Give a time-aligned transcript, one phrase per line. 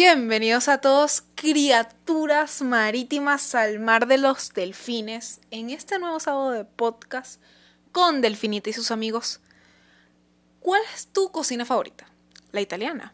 [0.00, 6.64] Bienvenidos a todos, criaturas marítimas al mar de los delfines, en este nuevo sábado de
[6.64, 7.42] podcast
[7.90, 9.40] con Delfinita y sus amigos.
[10.60, 12.06] ¿Cuál es tu cocina favorita?
[12.52, 13.12] ¿La italiana?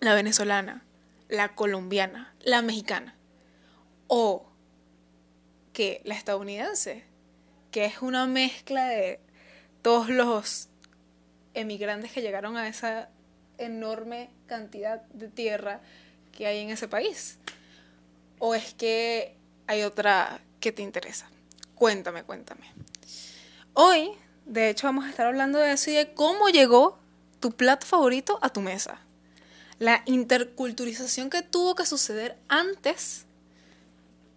[0.00, 0.86] ¿La venezolana?
[1.28, 2.32] ¿La colombiana?
[2.40, 3.14] ¿La mexicana?
[4.06, 4.46] ¿O
[5.74, 7.04] que la estadounidense?
[7.72, 9.20] Que es una mezcla de
[9.82, 10.70] todos los
[11.52, 13.10] emigrantes que llegaron a esa
[13.60, 15.80] enorme cantidad de tierra
[16.32, 17.38] que hay en ese país?
[18.38, 21.30] ¿O es que hay otra que te interesa?
[21.74, 22.66] Cuéntame, cuéntame.
[23.74, 24.10] Hoy,
[24.46, 26.98] de hecho, vamos a estar hablando de eso y de cómo llegó
[27.40, 29.00] tu plato favorito a tu mesa.
[29.78, 33.24] La interculturización que tuvo que suceder antes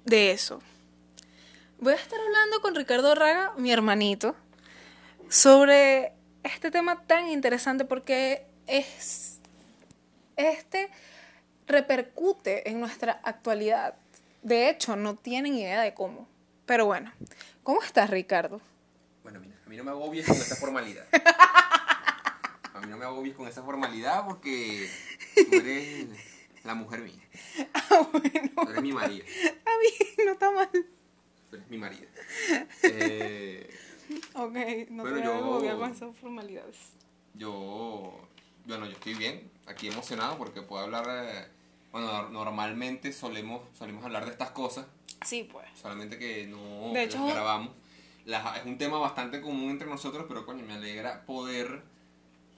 [0.05, 0.62] de eso.
[1.80, 4.36] Voy a estar hablando con Ricardo Raga, mi hermanito,
[5.30, 9.40] sobre este tema tan interesante porque es
[10.36, 10.89] este
[11.67, 13.95] repercute en nuestra actualidad.
[14.42, 16.28] De hecho, no tienen idea de cómo.
[16.66, 17.11] Pero bueno,
[17.64, 18.61] ¿cómo estás, Ricardo?
[19.23, 21.06] Bueno, mira, a mí no me agobies con esa formalidad.
[22.73, 24.89] A mí no me agobies con esa formalidad porque
[25.36, 26.08] tú eres
[26.64, 27.19] la mujer mía.
[27.73, 28.50] Ah, bueno.
[28.56, 29.25] Tú eres mi marido.
[29.66, 30.69] A mí no está mal.
[30.72, 32.08] Tú eres mi marido.
[32.84, 33.69] Eh,
[34.34, 34.53] Ok,
[34.89, 36.75] no te voy a agobiar con esas formalidades.
[37.36, 38.28] yo,
[38.66, 41.47] bueno, yo estoy bien, aquí emocionado porque puedo hablar, eh,
[41.92, 44.86] bueno, normalmente solemos, solemos hablar de estas cosas,
[45.25, 45.66] Sí, pues.
[45.80, 47.72] solamente que no De hecho- las grabamos.
[48.25, 51.81] Las- es un tema bastante común entre nosotros, pero coño, me alegra poder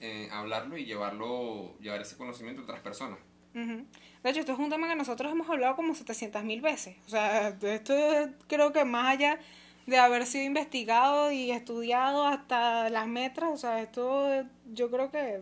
[0.02, 3.18] eh, hablarlo y llevarlo, llevar ese conocimiento a otras personas.
[3.54, 6.98] De hecho, esto es un tema que nosotros hemos hablado como 700 mil veces.
[7.08, 9.40] O sea, esto es- creo que más allá
[9.86, 15.42] de haber sido investigado y estudiado hasta las metras, o sea, esto yo creo que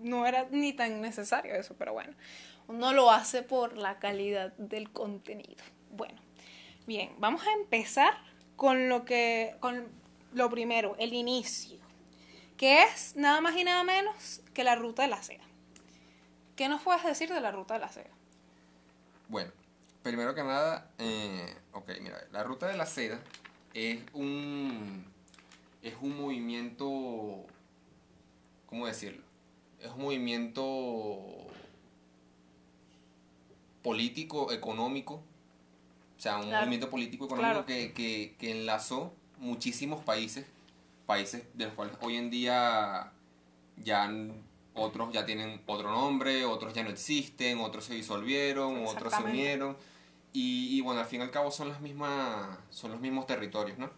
[0.00, 2.14] no era ni tan necesario eso, pero bueno,
[2.68, 5.64] uno lo hace por la calidad del contenido.
[5.90, 6.20] Bueno,
[6.86, 8.14] bien, vamos a empezar
[8.56, 9.88] con lo que, con
[10.34, 11.78] lo primero, el inicio,
[12.56, 15.44] que es nada más y nada menos que la ruta de la seda.
[16.56, 18.10] ¿Qué nos puedes decir de la ruta de la seda?
[19.28, 19.52] Bueno,
[20.02, 23.20] primero que nada, eh, ok, mira, la ruta de la seda
[23.74, 25.06] es un,
[25.82, 27.46] es un movimiento,
[28.66, 29.27] ¿cómo decirlo?
[29.80, 31.46] Es un movimiento
[33.82, 37.66] político, económico, o sea, un Claro, movimiento político, económico claro.
[37.66, 40.46] que, que, que enlazó muchísimos países,
[41.06, 43.12] países de los cuales hoy en día
[43.76, 44.10] ya
[44.74, 49.76] otros ya tienen otro nombre, otros ya no existen, otros se disolvieron, otros se unieron.
[50.32, 53.78] Y, y bueno, al fin y al cabo son las mismas, son los mismos territorios,
[53.78, 53.90] ¿no?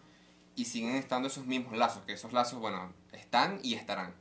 [0.55, 4.13] Y siguen estando esos mismos lazos, que esos lazos, bueno, están y estarán.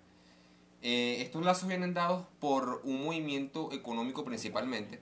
[0.82, 5.00] Eh, estos lazos vienen dados por un movimiento económico principalmente,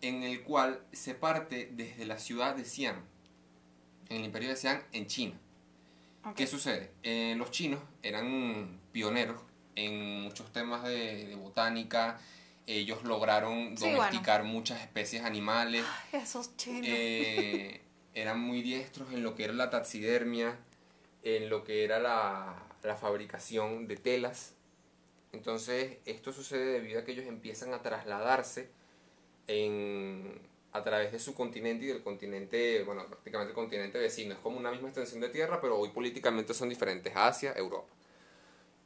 [0.00, 2.96] en el cual se parte desde la ciudad de Xi'an,
[4.08, 5.38] en el imperio de Xi'an, en China.
[6.36, 6.92] ¿Qué sucede?
[7.02, 9.42] Eh, los chinos eran pioneros
[9.74, 12.20] en muchos temas de, de botánica.
[12.66, 15.84] Ellos lograron Sí, domesticar muchas especies animales.
[16.12, 16.86] Ay, esos chinos.
[16.88, 17.80] Eh,
[18.14, 20.56] eran muy diestros en lo que era la taxidermia,
[21.24, 24.54] en lo que era la, la fabricación de telas.
[25.32, 28.70] Entonces, esto sucede debido a que ellos empiezan a trasladarse
[30.72, 34.34] a través de su continente y del continente, bueno, prácticamente el continente vecino.
[34.34, 37.92] Es como una misma extensión de tierra, pero hoy políticamente son diferentes, Asia, Europa.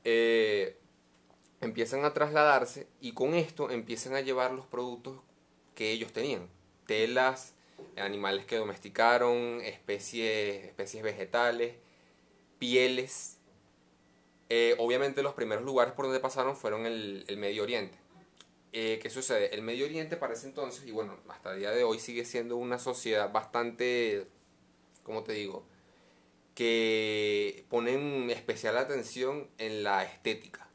[0.04, 0.76] Eh,
[1.60, 5.20] empiezan a trasladarse y con esto empiezan a llevar los productos
[5.74, 6.48] que ellos tenían.
[6.86, 7.54] Telas,
[7.96, 11.74] animales que domesticaron, especies, especies vegetales,
[12.58, 13.35] pieles.
[14.48, 17.98] Eh, obviamente los primeros lugares por donde pasaron fueron el, el Medio Oriente.
[18.78, 19.54] Eh, ¿Qué sucede?
[19.54, 22.58] El Medio Oriente para ese entonces, y bueno, hasta el día de hoy sigue siendo
[22.58, 24.26] una sociedad bastante,
[25.02, 25.64] ¿cómo te digo?
[26.54, 30.68] Que ponen especial atención en la estética.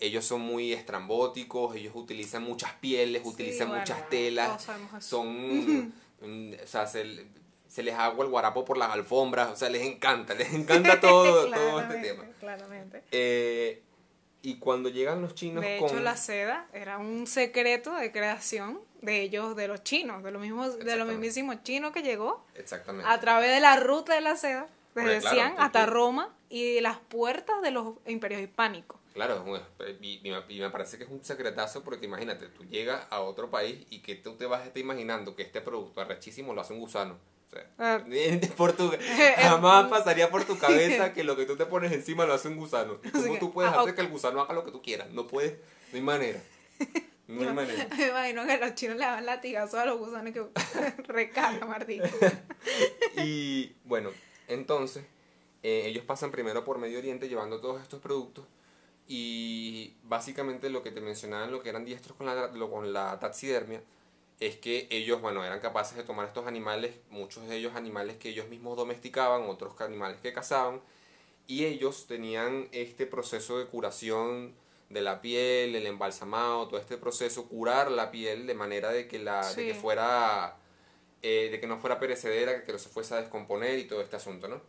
[0.00, 4.66] Ellos son muy estrambóticos, ellos utilizan muchas pieles, Sí, utilizan bueno, muchas telas,
[4.98, 7.28] son, o sea, se,
[7.70, 11.48] se les agua el guarapo por las alfombras, o sea, les encanta, les encanta todo,
[11.54, 12.24] todo este tema.
[12.40, 13.02] Claramente.
[13.12, 13.82] Eh,
[14.42, 15.88] y cuando llegan los chinos De con...
[15.90, 20.42] hecho, la seda era un secreto de creación de ellos, de los chinos, de los
[20.42, 23.08] mismos, de los mismísimos chinos que llegó Exactamente.
[23.08, 26.80] a través de la ruta de la seda, desde Porque, claro, hasta tú- Roma y
[26.80, 28.98] las puertas de los imperios hispánicos.
[29.14, 29.64] Claro, bueno,
[30.00, 33.86] y, y me parece que es un secretazo porque imagínate, tú llegas a otro país
[33.90, 36.80] y que tú te vas a estar imaginando que este producto arrechísimo lo hace un
[36.80, 37.18] gusano.
[37.78, 38.04] Ah.
[38.56, 38.92] por tu,
[39.38, 42.56] jamás pasaría por tu cabeza que lo que tú te pones encima lo hace un
[42.56, 42.98] gusano.
[43.02, 45.10] ¿Y ¿Cómo tú puedes ah, hacer que el gusano haga lo que tú quieras?
[45.10, 45.54] No puedes,
[45.92, 46.40] no hay manera.
[47.26, 47.88] Muy manejo.
[47.96, 50.44] Me imagino que los chinos le daban latigazos a los gusanos que
[51.06, 52.02] recarga, Martín.
[53.16, 54.10] Y bueno,
[54.48, 55.04] entonces
[55.62, 58.46] eh, ellos pasan primero por Medio Oriente llevando todos estos productos
[59.06, 63.18] y básicamente lo que te mencionaban, lo que eran diestros con la, lo- con la
[63.18, 63.82] taxidermia,
[64.40, 68.30] es que ellos, bueno, eran capaces de tomar estos animales, muchos de ellos animales que
[68.30, 70.80] ellos mismos domesticaban, otros animales que cazaban,
[71.46, 74.54] y ellos tenían este proceso de curación
[74.88, 79.18] de la piel, el embalsamado, todo este proceso, curar la piel de manera de que,
[79.18, 79.80] la, de que Sí.
[79.80, 80.56] fuera,
[81.22, 84.16] eh, de que no fuera perecedera, que no se fuese a descomponer y todo este
[84.16, 84.60] asunto, ¿no?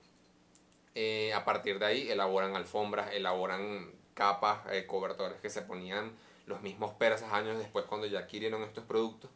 [0.96, 6.12] Eh, a partir de ahí elaboran alfombras, elaboran capas, eh, cobertores que se ponían
[6.46, 9.32] los mismos persas años después cuando ya adquirieron estos productos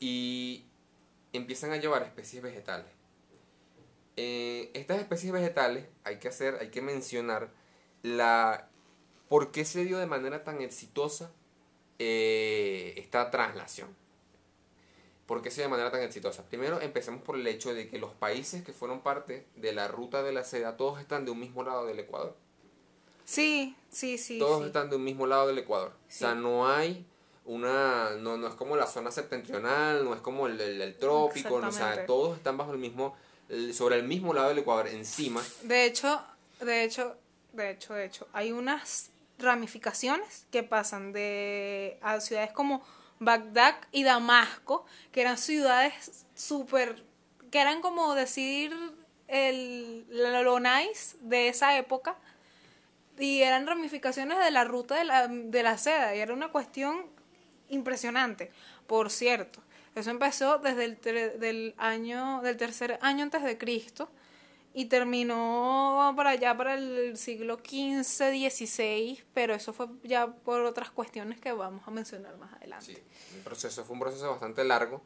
[0.00, 0.64] y
[1.32, 2.86] empiezan a llevar especies vegetales.
[4.16, 7.50] Eh, estas especies vegetales hay que hacer, hay que mencionar
[8.02, 8.68] la
[9.28, 11.30] por qué se dio de manera tan exitosa
[11.98, 13.94] eh, esta traslación.
[15.26, 16.42] ¿Por qué se dio de manera tan exitosa?
[16.48, 20.22] Primero empecemos por el hecho de que los países que fueron parte de la ruta
[20.22, 22.34] de la seda, todos están de un mismo lado del Ecuador.
[23.24, 24.38] Sí, sí, sí.
[24.38, 24.66] todos sí.
[24.68, 25.90] están de un mismo lado del Ecuador.
[25.90, 27.06] O sea, no hay
[27.48, 31.60] una, no, no es como la zona septentrional, no es como el, el- el trópico,
[31.60, 33.16] no, o sea, todos están bajo el mismo,
[33.72, 35.42] sobre el mismo lado del Ecuador, encima.
[35.62, 36.22] De hecho,
[36.60, 37.16] de hecho,
[37.54, 42.84] de hecho, de hecho, hay unas ramificaciones que pasan de a ciudades como
[43.18, 47.02] Bagdad y Damasco, que eran ciudades súper,
[47.50, 48.72] que eran como decir
[49.26, 52.16] el lo nice de esa época
[53.18, 57.06] y eran ramificaciones de la ruta de la, de la seda y era una cuestión
[57.68, 58.50] impresionante.
[58.86, 59.60] Por cierto,
[59.94, 61.00] eso empezó desde el
[61.40, 64.08] del año del tercer año antes de Cristo
[64.74, 70.90] y terminó para allá para el siglo XV, XVI, pero eso fue ya por otras
[70.90, 72.86] cuestiones que vamos a mencionar más adelante.
[72.86, 73.02] Sí,
[73.36, 75.02] un proceso, fue un proceso bastante largo.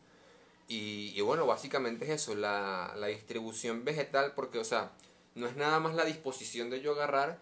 [0.69, 4.93] Y, y bueno, básicamente es eso, la, la distribución vegetal, porque, o sea,
[5.35, 7.39] no es nada más la disposición de yo agarrar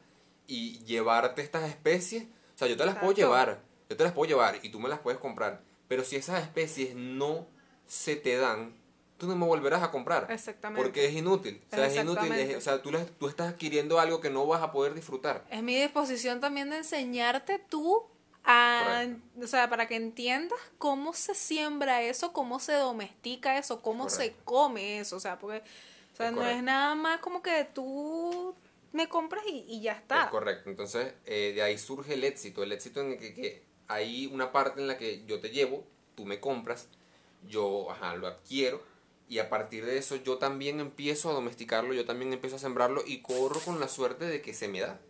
[0.47, 2.25] y llevarte estas especies.
[2.55, 4.89] O sea, yo te las puedo llevar, yo te las puedo llevar y tú me
[4.89, 5.61] las puedes comprar.
[5.89, 7.47] Pero si esas especies no
[7.87, 8.73] se te dan,
[9.19, 10.29] tú no me volverás a comprar.
[10.31, 10.83] Exactamente.
[10.83, 11.61] Porque es inútil.
[11.73, 12.33] O sea, es inútil.
[12.33, 15.45] Es- o sea, tú, las- tú estás adquiriendo algo que no vas a poder disfrutar.
[15.51, 18.07] Es mi disposición también de enseñarte tú
[18.45, 19.07] a,
[19.43, 24.35] o sea, para que entiendas cómo se siembra eso, cómo se domestica eso, cómo se
[24.45, 25.59] come eso, o sea, porque
[26.13, 28.55] o sea, Es no es nada más como que tú
[28.93, 30.25] me compras y, y ya está.
[30.25, 30.71] Es correcto.
[30.71, 32.63] Entonces, eh, de ahí surge el éxito.
[32.63, 35.85] El éxito en el que, que hay una parte en la que yo te llevo,
[36.15, 36.89] tú me compras,
[37.49, 38.83] yo ajá, lo adquiero.
[39.29, 43.03] Y a partir de eso yo también empiezo a domesticarlo, yo también empiezo a sembrarlo
[43.07, 45.01] y corro con la suerte de que se me da.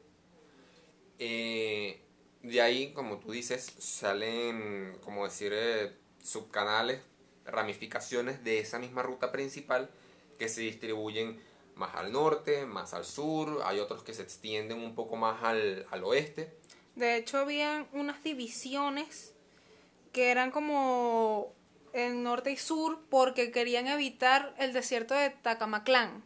[1.18, 2.00] Eh,
[2.42, 5.92] de ahí, como tú dices, salen, como decir, eh,
[6.22, 7.00] subcanales,
[7.44, 9.90] ramificaciones de esa misma ruta principal
[10.38, 11.40] que se distribuyen
[11.74, 15.86] más al norte, más al sur, hay otros que se extienden un poco más al,
[15.90, 16.54] al oeste.
[17.00, 19.32] De hecho, habían unas divisiones
[20.12, 21.52] que eran como
[21.92, 26.22] en norte y sur porque querían evitar el desierto de Tacamaclán.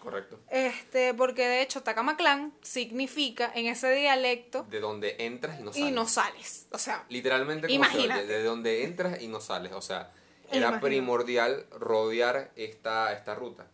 [0.00, 0.38] Correcto.
[0.48, 5.88] Este, porque de hecho Tacamaclán significa en ese dialecto De donde entras y no sales.
[5.88, 6.66] y no sales.
[6.70, 8.26] O sea, Literalmente como Imagínate.
[8.26, 9.72] de donde entras y no sales.
[9.72, 10.12] O sea,
[10.50, 10.86] era Imagínate.
[10.86, 13.66] primordial rodear esta, esta ruta,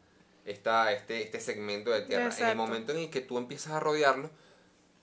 [0.46, 2.30] esta, este, este segmento de tierra.
[2.38, 4.30] En el momento en el que tú empiezas a rodearlo,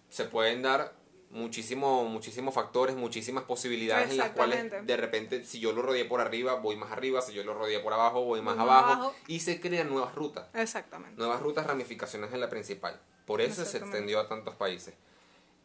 [0.10, 0.94] se pueden dar
[1.32, 6.20] muchísimos muchísimos factores, muchísimas posibilidades en las cuales de repente si yo lo rodeé por
[6.22, 9.16] arriba, voy más arriba, si yo lo rodeé por abajo, voy más abajo, abajo.
[9.28, 11.18] y se crean nuevas rutas, exactamente.
[11.18, 13.00] nuevas rutas ramificaciones en la principal.
[13.26, 14.94] Por eso se extendió a tantos países.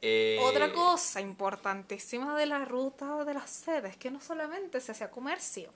[0.03, 4.93] Eh, Otra cosa importantísima de la ruta de la seda es que no solamente se
[4.93, 5.73] hacía comercio.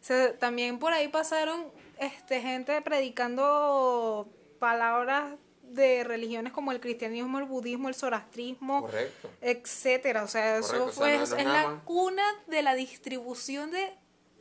[0.00, 1.66] Se- también por ahí pasaron
[1.98, 5.34] este, gente predicando palabras
[5.74, 9.30] de religiones como el cristianismo, el budismo, el zoroastrismo, Correcto.
[9.40, 10.22] etcétera.
[10.24, 13.92] O sea, eso Correcto, o sea, fue, no- es la cuna de la distribución de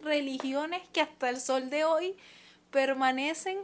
[0.02, 2.16] religiones que hasta el sol de hoy
[2.72, 3.60] permanecen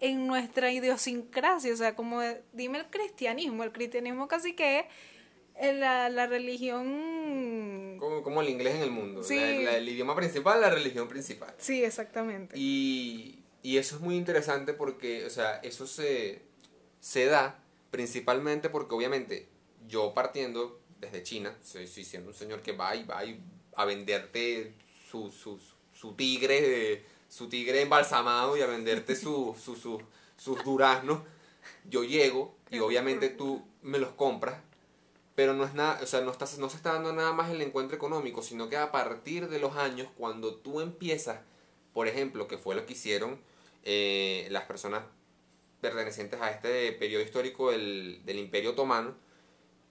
[0.00, 1.72] en nuestra idiosincrasia.
[1.72, 2.20] O sea, como
[2.52, 4.86] dime el cristianismo, el cristianismo casi que
[5.58, 7.96] es la, la religión...
[7.98, 9.22] Como, como el inglés en el mundo.
[9.22, 9.36] Sí.
[9.36, 11.54] La- la- el idioma principal, la religión principal.
[11.58, 12.54] Sí, exactamente.
[12.58, 16.42] Y, y eso es muy interesante porque, o sea, eso se,
[17.06, 19.48] se da principalmente porque obviamente
[19.86, 23.40] yo partiendo desde China, soy, siendo un señor que va y va y
[23.76, 24.74] a venderte
[25.08, 25.60] su, su,
[25.94, 30.02] su tigre, su tigre embalsamado y a venderte su, su, su-
[30.36, 31.20] sus duraznos.
[31.88, 34.60] Yo llego y obviamente tú me los compras
[35.36, 37.60] pero no es nada, o sea, no, estás, no se está dando nada más el
[37.62, 41.40] encuentro económico, sino que a partir de los años, cuando tú empiezas,
[41.92, 43.38] por ejemplo, que fue lo que hicieron
[43.84, 45.02] eh, las personas
[45.80, 49.14] pertenecientes a este periodo histórico del, del Imperio Otomano,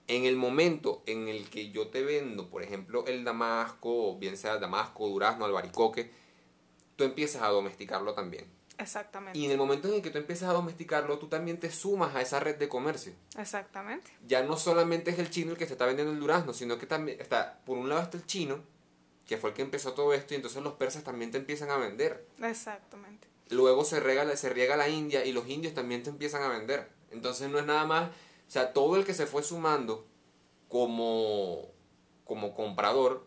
[0.08, 4.58] en el momento en el que yo te vendo, por ejemplo, el damasco, bien sea
[4.58, 6.10] damasco, durazno, albaricoque,
[6.94, 8.46] tú empiezas a domesticarlo también.
[8.78, 9.38] Exactamente.
[9.38, 12.14] Y en el momento en el que tú empiezas a domesticarlo, tú también te sumas
[12.14, 13.14] a esa red de comercio.
[13.38, 14.10] Exactamente.
[14.26, 16.86] Ya no solamente es el chino el que se está vendiendo el durazno, sino que
[16.86, 18.62] también está, por un lado está el chino,
[19.26, 21.78] que fue el que empezó todo esto, y entonces los persas también te empiezan a
[21.78, 22.26] vender.
[22.42, 23.28] Exactamente.
[23.50, 26.88] Luego se riega, se riega la India y los indios también te empiezan a vender.
[27.10, 30.06] Entonces no es nada más, o sea, todo el que se fue sumando
[30.68, 31.68] como,
[32.24, 33.26] como comprador,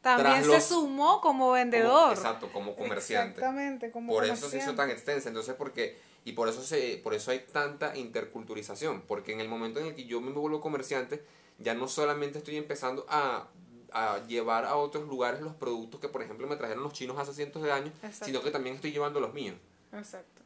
[0.00, 2.12] También se sumó como como- vendedor.
[2.12, 3.38] exacto, como comerciante.
[3.40, 4.66] Exactamente, como por eso se comerciante.
[4.70, 9.32] hizo tan extensa entonces porque y por eso se por eso hay tanta interculturización porque
[9.32, 11.24] en el momento en el que yo me vuelvo comerciante
[11.58, 13.48] ya no solamente estoy empezando a,
[13.94, 17.32] a llevar a otros lugares los productos que por ejemplo me trajeron los chinos hace
[17.34, 18.24] cientos de años Exacto.
[18.26, 19.56] sino que también estoy llevando los míos
[19.92, 20.42] Exacto.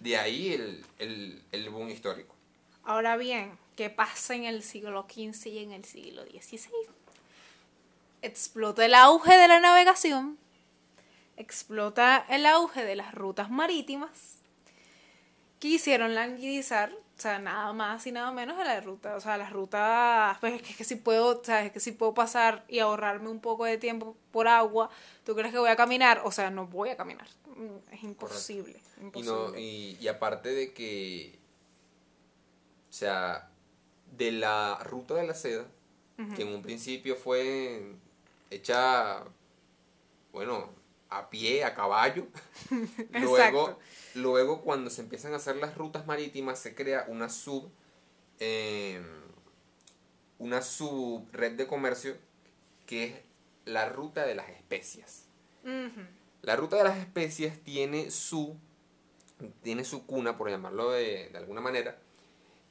[0.00, 2.34] de ahí el, el, el boom histórico
[2.84, 6.70] Ahora bien, ¿qué pasa en el siglo XV y en el siglo XVI?
[8.22, 10.38] Explota el auge de la navegación,
[11.36, 14.36] explota el auge de las rutas marítimas,
[15.60, 19.36] que hicieron languidizar, o sea, nada más y nada menos de la ruta, o sea,
[19.36, 22.14] las rutas, pues es que, es que si puedo, o sea, es que si puedo
[22.14, 24.88] pasar y ahorrarme un poco de tiempo por agua,
[25.24, 26.20] ¿tú crees que voy a caminar?
[26.24, 29.32] O sea, no voy a caminar, Mm, es imposible, y imposible.
[29.36, 31.36] no y, y aparte de que
[32.88, 33.48] o sea
[34.16, 35.64] de la ruta de la seda
[36.36, 37.94] que en un principio fue
[38.50, 39.22] hecha,
[40.32, 40.68] bueno,
[41.10, 42.26] a pie, a caballo.
[43.12, 43.78] luego,
[44.14, 47.70] luego, cuando se empiezan a hacer las rutas marítimas, se crea una sub,
[48.38, 49.02] eh,
[50.38, 52.16] una subred de comercio
[52.86, 53.14] que es
[53.64, 55.24] la ruta de las especias.
[56.42, 58.56] La ruta de las especies tiene su,
[59.62, 61.98] tiene su cuna, por llamarlo de, de alguna manera,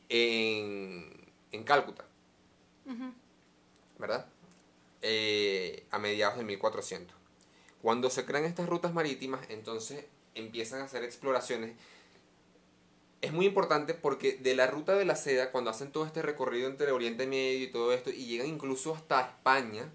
[0.10, 1.12] en,
[1.52, 1.66] en.
[4.00, 4.28] ¿verdad?
[5.02, 7.17] Eh, a mediados de 1400.
[7.82, 10.06] Cuando se crean estas rutas marítimas, entonces
[10.36, 11.76] empiezan a hacer exploraciones.
[13.22, 16.70] Es muy importante porque de la ruta de la seda, cuando hacen todo este recorrido
[16.70, 19.92] entre Oriente Medio y todo esto, y llegan incluso hasta España,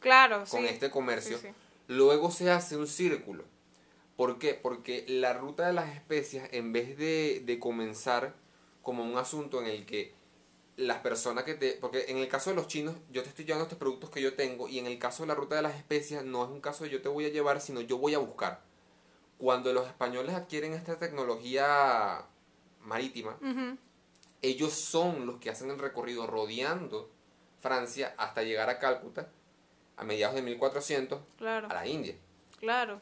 [0.00, 0.66] Claro, con sí.
[0.68, 1.54] este comercio, Sí, sí.
[1.88, 3.44] luego se hace un círculo.
[4.16, 4.54] ¿Por qué?
[4.54, 8.34] Porque la ruta de las especias, en vez de, de comenzar
[8.82, 10.12] como un asunto en el que
[10.76, 11.72] las personas que te...
[11.72, 14.34] Porque en el caso de los chinos, yo te estoy llevando estos productos que yo
[14.34, 16.84] tengo, y en el caso de la ruta de las especias, no es un caso
[16.84, 18.62] de yo te voy a llevar, sino yo voy a buscar.
[19.38, 22.24] Cuando los españoles adquieren esta tecnología
[22.80, 23.36] marítima,
[24.40, 27.10] ellos son los que hacen el recorrido rodeando
[27.60, 29.28] Francia hasta llegar a Cálcuta
[29.96, 32.16] a mediados de 1400 Claro, a la India.
[32.58, 33.00] claro.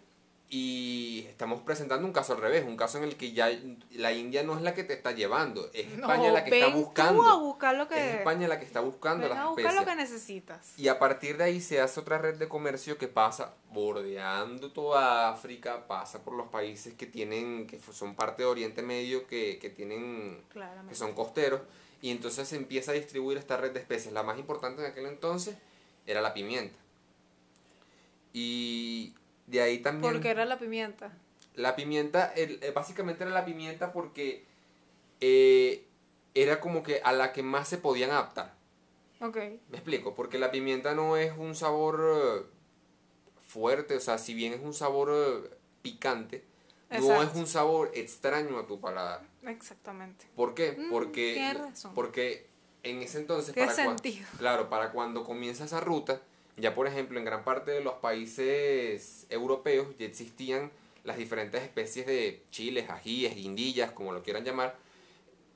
[0.52, 3.48] Y estamos presentando un caso al revés, un caso en el que ya
[3.92, 6.72] la India no es la que te está llevando, es España la que ven está
[6.74, 7.22] tú buscando.
[7.22, 9.80] a buscar lo que, Es España la que está buscando ven las a buscar lo
[9.82, 9.88] especies.
[9.88, 10.76] que necesitas.
[10.76, 15.30] Y a partir de ahí se hace otra red de comercio que pasa bordeando toda
[15.30, 19.70] África, pasa por los países que tienen, que son parte de Oriente Medio, que, que
[19.70, 20.42] tienen,
[20.88, 21.60] que son costeros,
[22.02, 24.12] y entonces se empieza a distribuir esta red de especies.
[24.12, 25.54] La más importante en aquel entonces
[26.08, 26.76] era la pimienta.
[28.32, 29.14] Y
[29.50, 30.12] de ahí también...
[30.12, 31.12] Porque era la pimienta.
[31.54, 34.44] La pimienta, el- eh, básicamente era la pimienta porque
[35.20, 35.84] eh,
[36.34, 38.54] era como que a la que más se podían adaptar.
[39.20, 39.36] Ok.
[39.68, 42.46] Me explico, porque la pimienta no es un sabor eh,
[43.46, 46.44] fuerte, o sea, si bien es un sabor picante,
[46.90, 49.22] no es un sabor extraño a tu paladar.
[49.46, 50.26] Exactamente.
[50.36, 50.72] ¿Por qué?
[50.72, 51.94] Mm, Porque, razón.
[51.94, 52.46] porque
[52.82, 54.26] en ese entonces, para cua- sentido.
[54.38, 56.22] claro, para cuando comienza esa ruta,
[56.56, 60.70] ya por ejemplo en gran parte de los países europeos ya existían
[61.04, 64.76] las diferentes especies de chiles, ajíes, guindillas, como lo quieran llamar,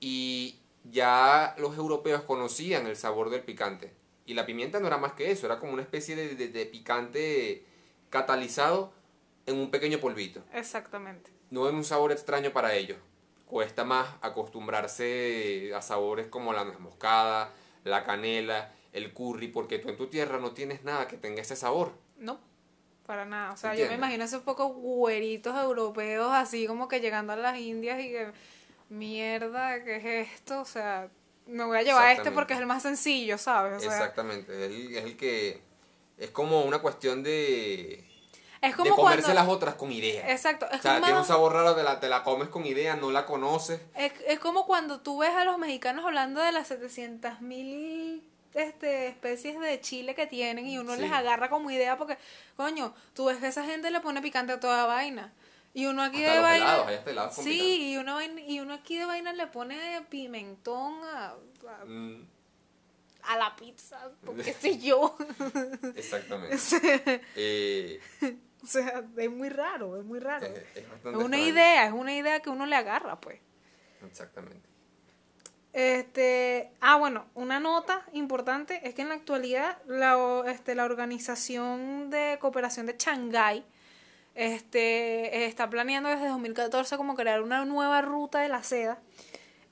[0.00, 0.58] y
[0.90, 3.92] ya los europeos conocían el sabor del picante.
[4.26, 6.66] Y la pimienta no era más que eso, era como una especie de, de- de
[6.66, 7.64] picante
[8.10, 8.92] catalizado
[9.46, 11.30] en un pequeño polvito Exactamente.
[11.50, 12.96] no es un sabor extraño para ellos.
[13.44, 17.52] Cuesta más acostumbrarse a sabores como la nuez moscada,
[17.84, 21.56] la canela, el curry, porque tú en tu tierra no tienes nada que tenga ese
[21.56, 21.92] sabor.
[22.16, 22.38] No,
[23.04, 23.52] para nada.
[23.52, 27.58] O sea, yo me imagino esos pocos güeritos europeos así como que llegando a las
[27.58, 28.32] Indias y que,
[28.88, 30.60] mierda, ¿qué es esto?
[30.60, 31.08] O sea,
[31.46, 32.34] me voy a llevar este Exactamente.
[32.34, 33.78] porque es el más sencillo, ¿sabes?
[33.78, 35.60] O sea, Exactamente, es el, es el que...
[36.16, 38.04] Es como una cuestión de,
[38.62, 39.42] es de como comerse cuando...
[39.42, 40.30] las otras con idea.
[40.30, 41.06] Exacto, es O sea, como...
[41.06, 43.80] tiene un sabor raro, te la, te la comes con idea, no la conoces.
[43.96, 47.66] Es, es como cuando tú ves a los mexicanos hablando de las 700 mil
[48.54, 51.02] este, especies de chile que tienen y uno Sí.
[51.02, 52.16] les agarra como idea porque,
[52.56, 55.32] coño, tú ves que esa gente le pone picante a toda vaina.
[55.76, 56.64] Y uno aquí Hasta de vaina.
[56.66, 60.02] helados, hay hasta helados con sí, y uno, y uno aquí de vaina le pone
[60.08, 62.26] pimentón a, a, Mm,
[63.24, 65.16] a la pizza, porque sé yo.
[65.96, 66.56] exactamente.
[67.36, 68.00] Eh,
[68.62, 70.46] o sea, es muy raro, es muy raro.
[70.46, 71.46] es, es Es bastante una extraño.
[71.48, 73.40] idea, es una idea que uno le agarra, pues.
[74.06, 74.68] Exactamente.
[75.74, 82.10] Este, ah, bueno, una nota importante es que en la actualidad la, este, la Organización
[82.10, 83.64] de Cooperación de Shanghái
[84.36, 89.00] este, está planeando desde 2014 como crear una nueva ruta de la seda,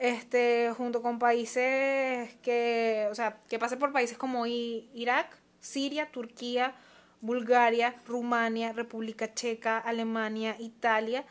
[0.01, 6.75] este, junto con países que, o sea, que pase por países como Irak, Siria, Turquía,
[7.21, 11.25] Bulgaria, Rumania, República Checa, Alemania, Italia.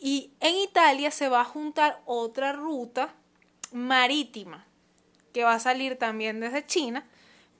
[0.00, 3.14] Y en Italia se va a juntar otra ruta
[3.74, 4.64] marítima
[5.32, 7.04] que va a salir también desde China,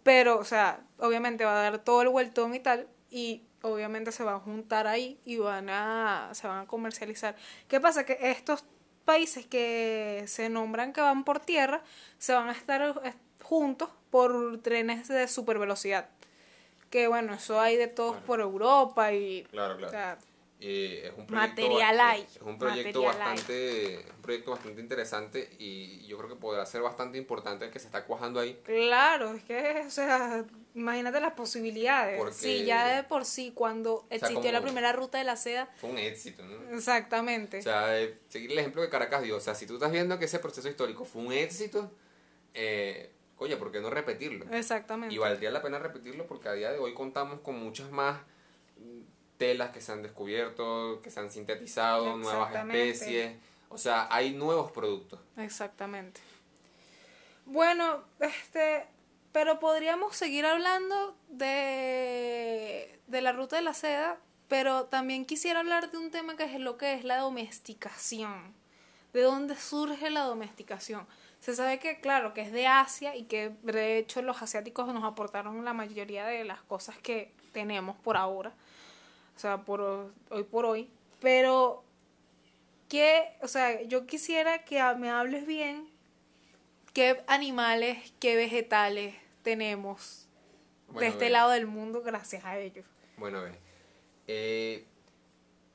[0.04, 4.22] pero, o sea, obviamente va a dar todo el vueltón y tal, y obviamente se
[4.22, 7.34] va a juntar ahí y van a, se van a comercializar.
[7.66, 8.04] ¿Qué pasa?
[8.06, 8.64] Que estos
[9.04, 11.82] países que se nombran que van por tierra,
[12.18, 16.08] se van a estar eh, juntos por trenes de super velocidad.
[16.90, 18.26] Que bueno, eso hay de todos Claro.
[18.26, 19.42] por Europa y...
[19.50, 19.88] Claro, claro.
[19.88, 20.18] o sea,
[20.66, 26.06] Eh, es un proyecto, Material Es un proyecto material bastante, un proyecto bastante interesante y
[26.06, 28.58] yo creo que podrá ser bastante importante el que se está cuajando ahí.
[28.64, 30.42] Claro, es que, o sea,
[30.74, 32.16] imagínate las posibilidades.
[32.16, 35.36] Porque- Sí, ya de por sí, cuando sea, existió como- la primera ruta de la
[35.36, 36.74] seda, Fue un éxito, ¿no?
[36.74, 37.58] exactamente.
[37.58, 39.36] O sea, eh, seguir el ejemplo que Caracas dio.
[39.36, 41.90] O sea, si tú estás viendo que ese proceso histórico fue un éxito,
[42.54, 44.46] eh, oye, ¿por qué no repetirlo?
[44.50, 45.14] exactamente.
[45.14, 48.22] Y valdría la pena repetirlo porque a día de hoy contamos con muchas más
[49.36, 53.36] telas que se han descubierto, que se han sintetizado, nuevas especies.
[53.68, 55.20] O sea, hay nuevos productos.
[55.36, 56.20] Exactamente.
[57.46, 58.86] Bueno, este,
[59.32, 64.18] pero podríamos seguir hablando de, de la ruta de la seda,
[64.48, 68.54] pero también quisiera hablar de un tema que es lo que es la domesticación.
[69.12, 71.06] ¿De dónde surge la domesticación?
[71.40, 75.04] Se sabe que, claro, que es de Asia y que de hecho los asiáticos nos
[75.04, 78.52] aportaron la mayoría de las cosas que tenemos por ahora.
[79.36, 79.80] O sea, por
[80.30, 80.88] hoy por hoy.
[81.20, 81.82] Pero
[82.88, 85.88] que, o sea, yo quisiera que a- me hables bien
[86.92, 90.28] qué animales, qué vegetales tenemos
[90.98, 92.84] de este lado del mundo gracias a ellos.
[93.16, 93.52] Bueno, ve.
[94.28, 94.84] Eh,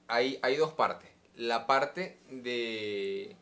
[0.08, 1.10] hay, hay dos partes.
[1.36, 3.36] La parte de,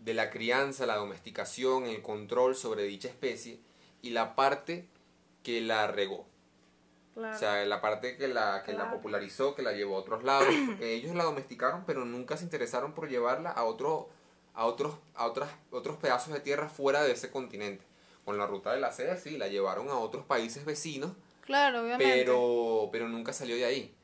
[0.00, 3.58] de la crianza, la domesticación, el control sobre dicha especie
[4.02, 4.86] y la parte
[5.42, 6.26] que la regó.
[7.18, 7.34] Claro.
[7.36, 10.46] O sea, la parte que la, que la popularizó, que la llevó a otros lados,
[10.66, 14.08] porque ellos la domesticaron, pero nunca se interesaron por llevarla a otro,
[14.54, 17.84] a otros, a otras, otros pedazos de tierra fuera de ese continente.
[18.24, 22.04] Con la ruta de la seda, sí, la llevaron a otros países vecinos, claro, obviamente.
[22.24, 23.94] pero, pero nunca salió de ahí.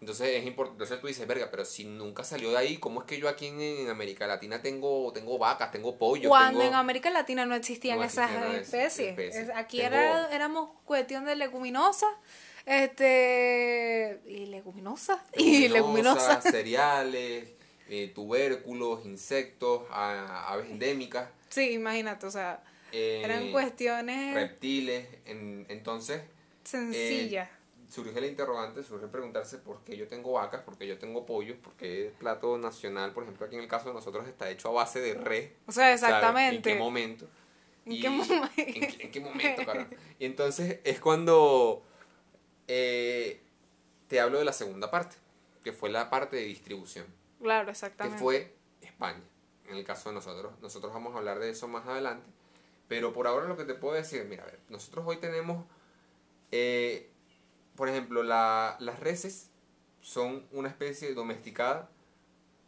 [0.00, 3.06] Entonces es importante, entonces tú dices, verga, pero si nunca salió de ahí, ¿cómo es
[3.06, 6.72] que yo aquí en, en América Latina tengo, tengo vacas, tengo pollos, Cuando tengo...
[6.72, 9.08] en América Latina no existían No esas existían esas especies.
[9.10, 9.48] especies.
[9.48, 12.06] Es- Aquí Tengo- era, éramos cuestión de leguminosa,
[12.66, 16.20] este y leguminosa y leguminosa.
[16.38, 17.48] leguminosas, cereales,
[17.88, 25.06] eh, tubérculos, insectos, a- aves endémicas, Sí, imagínate, o sea, eh, eran cuestiones reptiles.
[25.26, 26.22] en- entonces,
[26.64, 27.48] sencillas.
[27.88, 31.56] surge la interrogante, surge preguntarse por qué yo tengo vacas, por qué yo tengo pollos,
[31.58, 34.68] por qué el plato nacional, por ejemplo, aquí en el caso de nosotros está hecho
[34.68, 35.50] a base de res.
[35.66, 36.56] o sea, exactamente.
[36.72, 37.28] ¿En qué momento?
[37.86, 39.90] ¿En Y- qué momen- ¿En, qué- en qué momento, carajo?
[40.18, 41.84] Y entonces es cuando
[42.68, 43.40] eh,
[44.08, 45.16] te hablo de la segunda parte,
[45.62, 47.06] que fue la parte de distribución,
[47.40, 48.18] Claro, que exactamente.
[48.18, 49.22] fue España,
[49.68, 50.52] en el caso de nosotros.
[50.60, 52.26] Nosotros vamos a hablar de eso más adelante,
[52.88, 55.64] pero por ahora lo que te puedo decir, mira, a ver, nosotros hoy tenemos,
[56.52, 57.10] eh,
[57.76, 59.50] por ejemplo, la- las reses
[60.00, 61.90] son una especie domesticada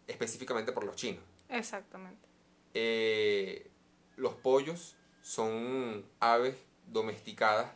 [0.07, 1.23] específicamente por los chinos.
[1.49, 2.27] Exactamente.
[2.75, 3.71] Eh,
[4.17, 6.57] los pollos son aves
[6.87, 7.71] domesticadas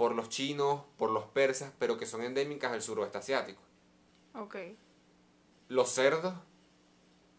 [0.00, 3.60] por los chinos, por los persas, pero que son endémicas del suroeste asiático.
[4.34, 4.56] Ok.
[5.68, 6.32] Los cerdos,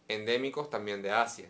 [0.06, 1.48] endémicos también de Asia.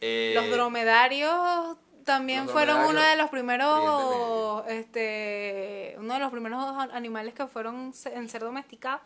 [0.00, 6.60] Eh, los dromedarios también los fueron uno de los primeros, este, uno de los primeros
[6.92, 9.02] animales que fueron en ser domesticados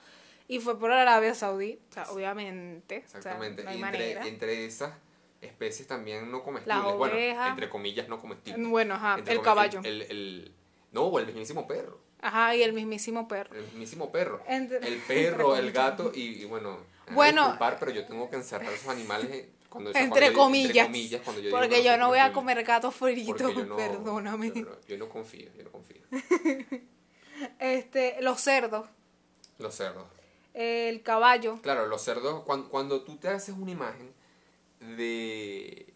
[0.48, 3.62] y fue por Arabia Saudí, o sea, obviamente, o sea, Exactamente.
[3.62, 4.26] no hay y entre, manera.
[4.26, 4.94] entre esas
[5.40, 6.84] especies también no comestibles.
[6.84, 7.50] Las bueno, ovejas.
[7.50, 8.68] entre comillas no comestibles.
[8.68, 9.80] Bueno, ajá, Entre el caballo.
[9.84, 10.54] El, el-
[10.92, 11.98] no, o el mismísimo perro.
[12.20, 13.54] Ajá, y el mismísimo perro.
[13.56, 14.42] El mismísimo perro.
[14.46, 16.78] Entre- el perro, entre el gato y, y bueno.
[17.06, 17.42] a Bueno.
[17.42, 19.30] disculpar, pero yo tengo que encerrar esos animales.
[19.30, 20.88] en- Cuando, Entre cuando yo- comillas.
[21.22, 24.50] cuando yo digo Porque que yo no voy a comer gato frito, yo no, perdóname.
[24.52, 26.02] Yo, no- yo no confío, yo no confío.
[27.58, 28.86] Este, los cerdos,
[29.58, 30.04] Los cerdos.
[30.54, 31.58] el caballo.
[31.62, 34.12] Claro, los cerdos, cuando, cuando tú te haces una imagen
[34.80, 35.92] de,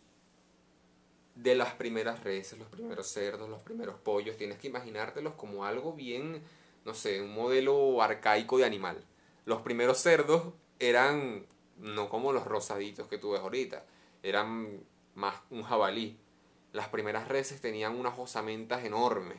[1.35, 5.93] de las primeras reses, los primeros cerdos, los primeros pollos, tienes que imaginártelos como algo
[5.93, 6.43] bien,
[6.85, 9.05] no sé, un modelo arcaico de animal.
[9.47, 11.47] Los primeros cerdos eran
[11.79, 13.85] no como los rosaditos que tú ves ahorita,
[14.23, 14.81] eran
[15.15, 16.17] más un jabalí.
[16.73, 19.39] Las primeras reses tenían unas osamentas enormes.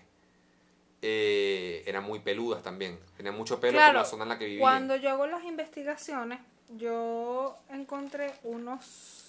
[1.01, 2.99] Eh, eran muy peludas también.
[3.17, 4.61] Tenían mucho pelo por la zona en la que vivían.
[4.61, 9.24] Cuando yo hago las investigaciones, yo encontré unos,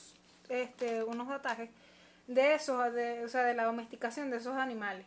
[0.48, 1.70] este, unos datajes
[2.26, 5.06] de esos, de, o sea, de la domesticación de esos animales.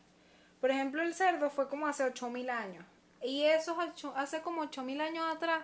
[0.62, 2.86] Por ejemplo, el cerdo fue como hace 8000 años.
[3.22, 3.76] Y esos
[4.16, 5.64] hace como 8000 años atrás,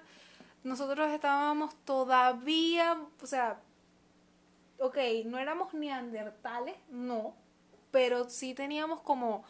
[0.63, 3.59] nosotros estábamos todavía, o sea,
[4.79, 7.33] ok, no éramos neandertales, no,
[7.91, 9.45] pero sí teníamos como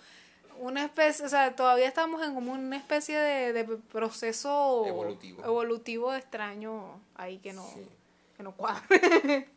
[0.59, 5.43] una especie, o sea, todavía estamos en como una especie de, de proceso Evolutivo.
[5.43, 7.87] evolutivo extraño ahí que no, Sí.
[8.37, 8.83] que no cuadra.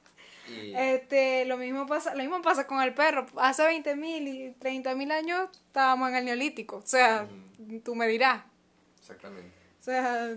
[0.48, 3.26] Y- Este, lo mismo pasa, lo mismo pasa con el perro.
[3.36, 6.76] Hace 20 mil y 30 mil años estábamos en el neolítico.
[6.76, 7.26] O sea,
[7.84, 8.44] tú me dirás.
[9.00, 9.50] Exactamente.
[9.80, 10.36] O sea,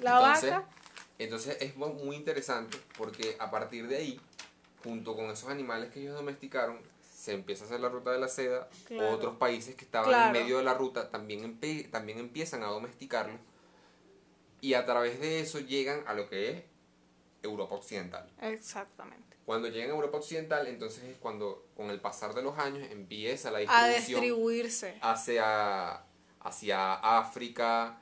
[0.00, 0.68] la entonces, vaca.
[1.18, 4.20] entonces es mu- muy interesante porque a partir de ahí,
[4.82, 8.28] junto con esos animales que ellos domesticaron, se empieza a hacer la ruta de la
[8.28, 8.68] seda.
[8.86, 9.10] Claro.
[9.10, 10.26] Otros países que estaban Claro.
[10.36, 11.58] en medio de la ruta también,
[11.90, 13.38] también empiezan a domesticarlo.
[14.62, 16.62] Y a través de eso llegan a lo que es
[17.42, 18.26] Europa Occidental.
[18.40, 19.29] Exactamente.
[19.46, 23.50] Cuando llegan a Europa Occidental, entonces es cuando con el pasar de los años empieza
[23.50, 24.98] la A distribución distribuirse.
[25.00, 26.02] hacia,
[26.40, 27.98] hacia África,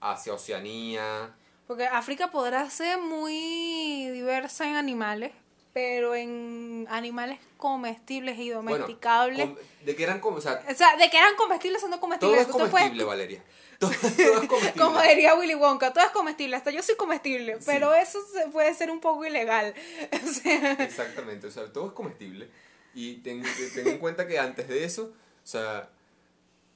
[0.00, 1.34] hacia Oceanía.
[1.66, 5.32] Porque África podrá ser muy diversa en animales,
[5.72, 9.46] pero en animales comestibles y Bueno, domesticables.
[9.46, 11.96] com- de que eran como, o sea, o sea, de que eran comestibles son no
[11.96, 12.40] todo comestibles.
[12.40, 13.44] es Tú te puedes- comestible, Valeria.
[14.48, 14.72] Comestible.
[14.76, 17.62] Como diría Willy Wonka, todo es comestible, hasta yo soy comestible, Sí.
[17.66, 19.74] pero eso se- puede ser un poco ilegal.
[20.24, 22.48] O sea, Exactamente, o sea, todo es comestible.
[22.94, 23.42] Y ten,
[23.74, 25.90] ten en cuenta que antes de eso, o sea,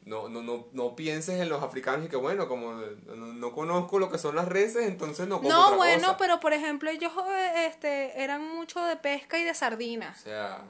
[0.04, 3.98] no, no, no, no pienses en los africanos y que bueno, como no, no conozco
[3.98, 6.16] lo que son las reses, entonces no como no, otra bueno, cosa.
[6.18, 10.20] pero por ejemplo, ellos eh, este, eran mucho de pesca y de O sardinas.
[10.20, 10.62] sea,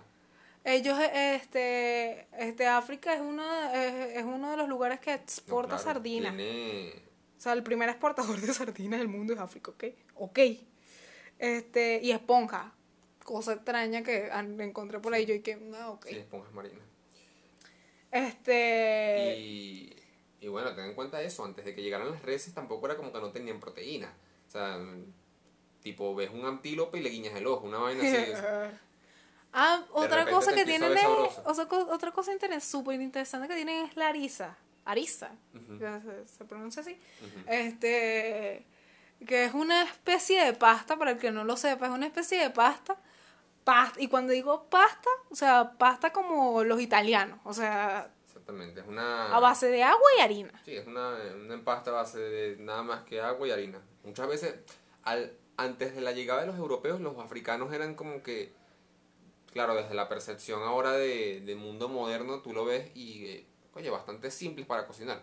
[0.64, 5.16] Ellos, eh, este, este, África es uno, es, es uno de los lugares que no,
[5.16, 6.36] exporta claro, sardinas.
[6.36, 6.92] tiene-
[7.36, 9.84] O sea, el primer exportador de sardinas del mundo es África, ¿ok?
[10.14, 10.38] Ok.
[11.38, 12.72] Este, y esponja.
[13.24, 16.06] Cosa extraña que encontré por ahí yo y que, no, ok.
[16.08, 16.80] sí, esponjas marinas.
[18.10, 19.96] Este, Y,
[20.40, 23.12] y bueno, ten en cuenta eso, antes de que llegaran las reses tampoco era como
[23.12, 24.12] que no tenían proteína.
[24.48, 24.78] O sea,
[25.82, 28.32] tipo, ves un antílope y le guiñas el ojo, una vaina así.
[29.52, 31.04] ah, otra cosa que tienen es,
[31.44, 34.56] o sea, otra cosa interes- súper interesante que tienen es la arisa.
[34.84, 35.78] Arisa, Ujú.
[35.78, 36.98] ya se, se pronuncia así.
[37.20, 37.44] Ujú.
[37.46, 38.66] Este,
[39.26, 42.40] que es una especie de pasta, para el que no lo sepa, es una especie
[42.40, 42.96] de pasta.
[43.62, 48.86] pasta y cuando digo pasta, o sea, pasta como los italianos, o sea, Exactamente, es
[48.88, 49.32] una...
[49.36, 50.60] a base de agua y harina.
[50.64, 53.80] Sí, es una, una empasta a base de nada más que agua y harina.
[54.02, 54.56] Muchas veces,
[55.04, 58.52] al, antes de la llegada de los europeos, los africanos eran como que,
[59.52, 64.30] claro, desde la percepción ahora de, mundo moderno, tú lo ves y, eh, oye, bastante
[64.30, 65.22] simples para cocinar.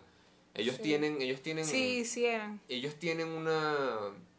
[0.54, 0.82] Ellos Sí.
[0.82, 2.60] tienen, ellos tienen, Sí, sí eran.
[2.68, 3.98] ellos tienen una,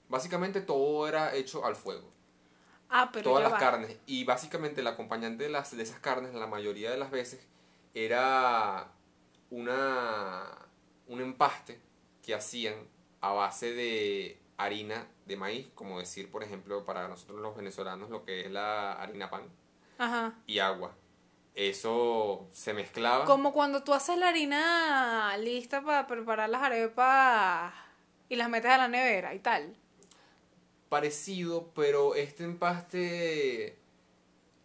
[0.10, 2.10] básicamente todo era hecho al fuego.
[2.90, 3.58] Ah, pero todas las va.
[3.58, 3.98] carnes.
[4.06, 7.40] Y básicamente el acompañante de, las, de esas carnes, la mayoría de las veces,
[7.94, 8.92] era
[9.50, 10.68] una,
[11.08, 11.80] un empaste
[12.24, 12.76] que hacían
[13.22, 18.26] a base de harina de maíz, como decir, por ejemplo, para nosotros los venezolanos, lo
[18.26, 19.44] que es la harina pan
[20.04, 20.34] Ajá.
[20.48, 20.96] y agua.
[21.54, 23.26] Eso se mezclaba.
[23.26, 27.74] Como cuando tú haces la harina lista para preparar las arepas
[28.30, 29.76] y las metes a la nevera y tal.
[30.90, 33.78] parecido, pero este empaste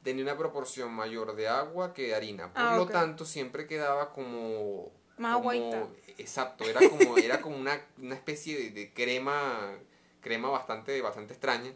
[0.02, 2.52] tenía una proporción mayor de agua que de harina.
[2.52, 4.90] Por Ah, lo tanto, siempre quedaba como...
[5.18, 5.86] Más como- agüita.
[6.18, 9.74] Exacto, era como, era como una, una especie de, de crema,
[10.20, 11.72] crema bastante, bastante extraña,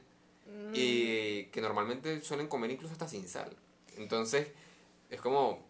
[0.51, 0.73] Mm.
[0.75, 3.57] eh, que normalmente suelen comer incluso hasta sin sal.
[3.97, 4.49] Entonces,
[5.09, 5.63] es como,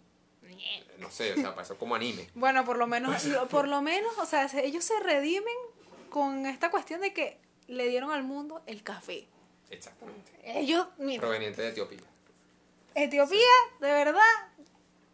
[0.99, 2.29] no sé, o sea, pasó como anime.
[2.35, 5.55] Bueno, por lo menos, lo- por lo menos, o sea, se- ellos se redimen
[6.09, 7.39] con esta cuestión de que
[7.69, 9.27] le dieron al mundo el café.
[9.71, 10.33] Exactamente.
[10.43, 12.01] Ellos, mira, Proveniente de Etiopía.
[12.95, 13.39] Etiopía,
[13.81, 14.49] de verdad,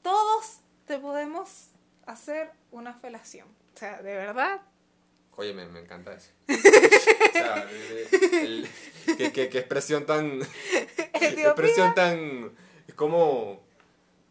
[0.03, 1.69] todos te podemos
[2.07, 3.47] hacer una felación.
[3.75, 4.63] O sea, de verdad,
[5.37, 6.31] Oye, me, me encanta eso.
[6.49, 8.69] o sea, el-
[9.19, 10.41] qué, qué- qué expresión tan...
[11.21, 12.53] Expresión tan...
[12.89, 13.65] Es como...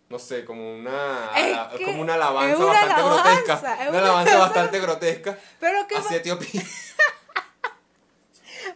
[0.10, 3.74] No sé, como una, ala- que como una alabanza una bastante alabanza, grotesca.
[3.74, 6.62] es Una una alabanza bastante grotesca Pero qué hacia Etiopía.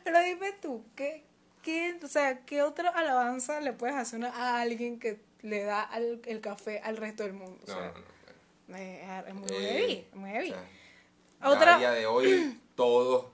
[0.03, 1.23] Pero dime tú, ¿qué,
[1.61, 6.21] qué, o sea, ¿qué otra alabanza le puedes hacer a alguien que le da al-
[6.25, 7.59] el café al resto del mundo?
[7.63, 7.93] O No, sea,
[8.67, 8.77] no, no.
[8.77, 10.51] eh, es muy Eh, heavy, muy heavy.
[10.51, 10.63] O sea,
[11.43, 13.25] Otra- A día de hoy, todos,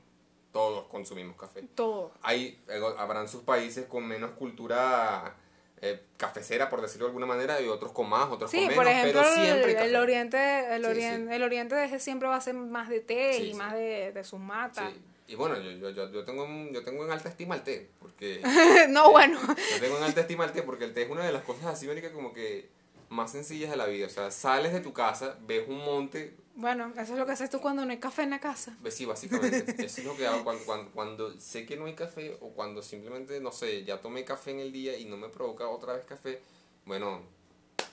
[0.51, 1.63] todos consumimos café.
[1.75, 2.11] Todo.
[2.21, 5.35] Hay, eh, habrán sus países con menos cultura
[5.81, 8.83] eh, cafecera, por decirlo de alguna manera, y otros con más, otros Sí, con menos,
[8.83, 11.35] por ejemplo, pero siempre el, oriente, el, Sí, oriente, sí.
[11.35, 14.23] el oriente de ese siempre va a ser más de té y más de, de
[14.23, 14.91] sus matas.
[15.27, 18.41] Y bueno, yo, yo, yo, tengo, en- yo tengo en alta estima el té, porque...
[18.89, 19.39] no, bueno.
[19.47, 21.65] Yo tengo en alta estima el té porque el té es una de las cosas
[21.65, 22.69] así, marica, como que
[23.09, 24.05] más sencillas de la vida.
[24.05, 27.49] O sea, sales de tu casa, ves un monte, Bueno, eso es lo que haces
[27.49, 28.75] tú cuando no hay café en la casa.
[28.79, 29.75] ves, sí, básicamente.
[29.85, 32.81] Eso es lo que hago cuando, cuando, cuando sé que no hay café o cuando
[32.81, 36.05] simplemente, no sé, ya tomé café en el día y no me provoca otra vez
[36.05, 36.41] café.
[36.85, 37.23] Bueno,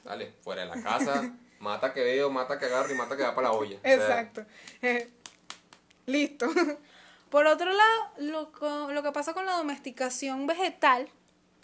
[0.05, 3.35] dale, fuera de la casa, mata que veo, mata que agarro y mata que va
[3.35, 3.79] para la olla.
[3.79, 4.44] O sea, Exacto.
[4.81, 5.11] Eh,
[6.07, 6.48] listo.
[7.31, 8.53] Por otro lado, lo,
[8.92, 11.09] lo que pasa con la domesticación vegetal,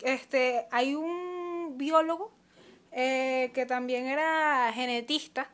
[0.03, 2.33] este, hay un biólogo
[2.91, 5.51] eh, que también era genetista.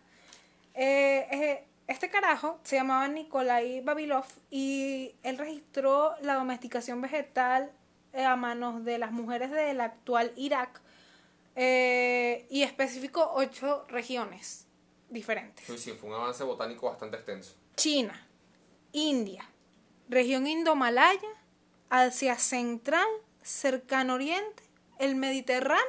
[0.75, 7.71] Eh, eh, este carajo se llamaba Nikolai Babilov y él registró la domesticación vegetal
[8.13, 10.81] eh, a manos de las mujeres del actual Irak
[11.57, 14.67] eh, y especificó ocho regiones
[15.11, 15.67] diferentes.
[15.67, 17.55] sí, sí, fue un avance botánico bastante extenso.
[17.77, 18.27] China,
[18.93, 19.49] India,
[20.09, 21.29] región Indomalaya,
[21.91, 23.07] Asia Central,
[23.43, 24.63] Cercano Oriente,
[24.99, 25.85] el Mediterráneo,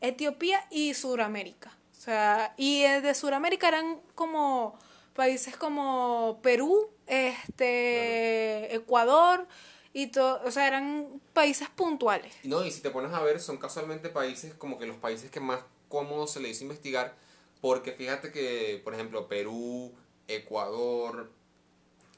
[0.00, 1.72] Etiopía y Sudamérica.
[2.04, 4.78] O sea, y de Sudamérica eran como
[5.14, 9.46] países como Perú, este, Ecuador
[9.94, 12.34] y todo, o sea, eran países puntuales.
[12.42, 15.40] No, y si te pones a ver, son casualmente países como que los países que
[15.40, 17.14] más cómodos se le hizo investigar,
[17.62, 19.94] porque fíjate que, por ejemplo, Perú,
[20.28, 21.32] Ecuador,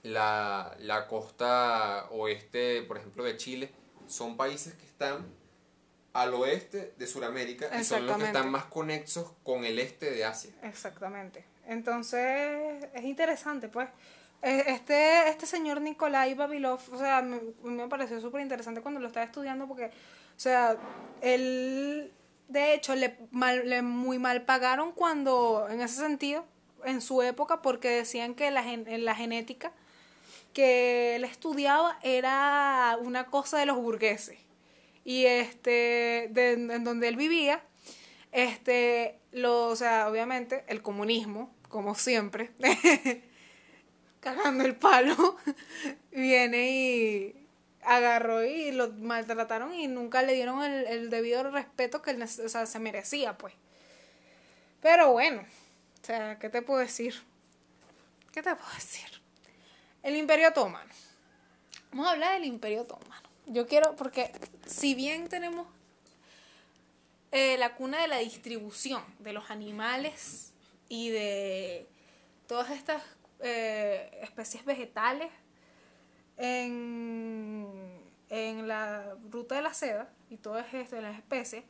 [0.02, 3.70] la, la costa oeste, por ejemplo, de Chile,
[4.08, 5.24] son países que están
[6.22, 10.24] al oeste de Sudamérica y son los que están más conexos con el este de
[10.24, 10.50] Asia.
[10.62, 11.44] Exactamente.
[11.66, 13.88] Entonces, es interesante, pues.
[14.42, 19.06] Eh, Este, este señor Nikolai Babilov, o sea, me, me pareció súper interesante cuando lo
[19.08, 19.90] estaba estudiando porque, o
[20.40, 20.76] sea,
[21.22, 22.12] él,
[22.48, 26.44] de hecho, le, mal- le muy mal pagaron cuando, en ese sentido,
[26.84, 29.72] en su época, porque decían que la, gen- la genética
[30.52, 34.38] que él estudiaba era una cosa de los burgueses.
[35.06, 37.62] Y este, en donde él vivía,
[38.32, 42.50] este, lo, o sea, obviamente, el comunismo, como siempre,
[44.20, 45.36] cagando el palo,
[46.10, 47.46] viene y
[47.82, 52.48] agarró y lo maltrataron y nunca le dieron el, el debido respeto que él o
[52.48, 53.54] sea, se merecía, pues.
[54.82, 55.42] Pero bueno,
[56.02, 57.14] o sea, ¿qué te puedo decir?
[58.32, 59.22] ¿Qué te puedo decir?
[60.02, 60.92] El Imperio Otomano.
[61.92, 63.25] Vamos a hablar del Imperio Otomano.
[63.46, 64.32] Yo quiero, porque
[64.66, 65.68] si bien tenemos
[67.30, 70.52] eh, la cuna de la distribución de los animales
[70.88, 71.86] y de
[72.48, 73.02] todas estas
[73.40, 75.30] eh, especies vegetales
[76.36, 81.62] en, en la ruta de la seda y todas estas las especies,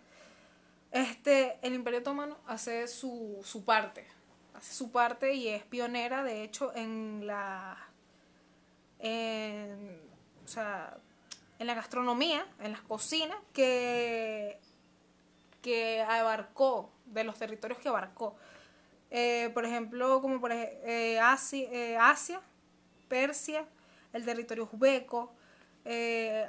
[0.93, 4.07] este, el Imperio Otomano hace su, su parte,
[4.55, 7.77] hace su parte y es pionera, de hecho, en la,
[8.99, 10.01] en,
[10.43, 10.97] o sea,
[11.59, 14.59] en la gastronomía, en las cocinas, que,
[15.63, 18.37] que abarcó, de los territorios que abarcó.
[19.11, 22.41] Eh, por ejemplo, como por eh, Asia, eh, Asia,
[23.09, 23.65] Persia,
[24.13, 25.33] el territorio uzbeco,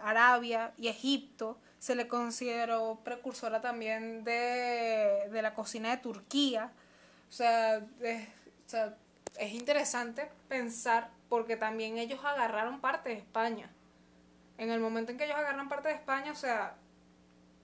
[0.04, 1.60] Arabia y Egipto.
[1.78, 6.72] Se le consideró precursora también de, de la cocina de Turquía.
[7.30, 8.28] O sea, es,
[8.66, 8.98] o sea,
[9.38, 13.70] es interesante pensar porque también ellos agarraron parte de España.
[14.58, 16.76] En el momento en que ellos agarran parte de España, o sea,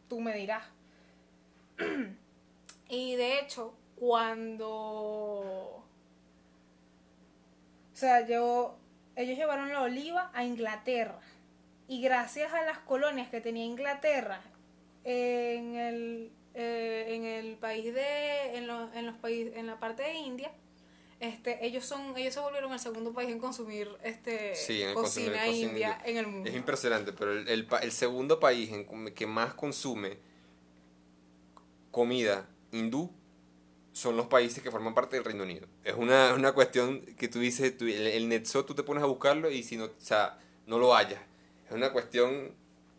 [0.07, 0.63] tú me dirás.
[2.89, 5.83] y de hecho, cuando...
[7.91, 8.73] O sea, ellos
[9.15, 11.19] llevaron la oliva a Inglaterra.
[11.87, 14.41] Y gracias a las colonias que tenía Inglaterra
[15.03, 20.13] en el, eh, en el país de, en, en los países, en la parte de
[20.13, 20.51] India,
[21.23, 25.31] este, ellos son, ellos se volvieron el segundo país en consumir este Sí, en cocina
[25.31, 26.01] consumir cocina india india.
[26.05, 26.49] en el mundo.
[26.49, 30.17] Es impresionante, pero el, el el segundo país en que más consume
[31.91, 33.11] comida hindú
[33.91, 35.67] son los países que forman parte del Reino Unido.
[35.83, 39.05] Es una, una cuestión que tú dices, tú- el, el Netso tú te pones a
[39.05, 41.19] buscarlo y si no, o sea, no lo hallas.
[41.67, 42.55] Es una cuestión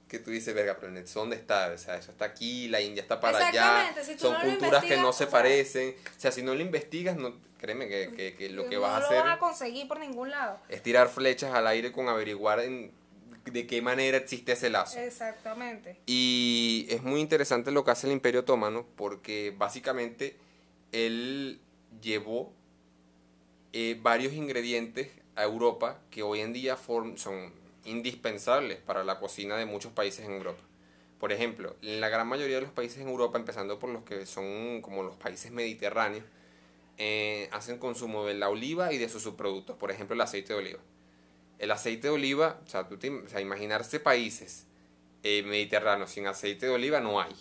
[0.06, 1.72] que tú dices, verga, pero el Nexo ¿dónde está?
[1.74, 3.92] O sea, eso está aquí, la India está para allá.
[4.04, 5.96] Si Son no culturas que no se o sea- parecen.
[6.16, 7.34] O sea, si no lo investigas, no,
[7.64, 9.98] créeme que, que- que lo que no vas a lo hacer vas a conseguir por
[9.98, 10.58] ningún lado.
[10.68, 12.92] es tirar flechas al aire con averiguar en-
[13.46, 14.98] de qué manera existe ese lazo.
[14.98, 15.96] Exactamente.
[16.06, 20.36] Y es muy interesante lo que hace el Imperio Otomano porque básicamente
[20.92, 21.58] él
[22.02, 22.52] llevó
[23.72, 27.52] eh, varios ingredientes a Europa que hoy en día form- son
[27.84, 30.60] indispensables para la cocina de muchos países en Europa.
[31.18, 34.26] Por ejemplo, en la gran mayoría de los países en Europa, empezando por los que
[34.26, 36.24] son como los países mediterráneos,
[36.98, 40.58] eh, hacen consumo de la oliva y de sus subproductos, por ejemplo el aceite de
[40.58, 40.80] oliva.
[41.58, 44.66] El aceite de oliva, o sea, tú te- o sea, imaginarse países
[45.22, 47.34] eh, mediterráneos sin aceite de oliva no hay.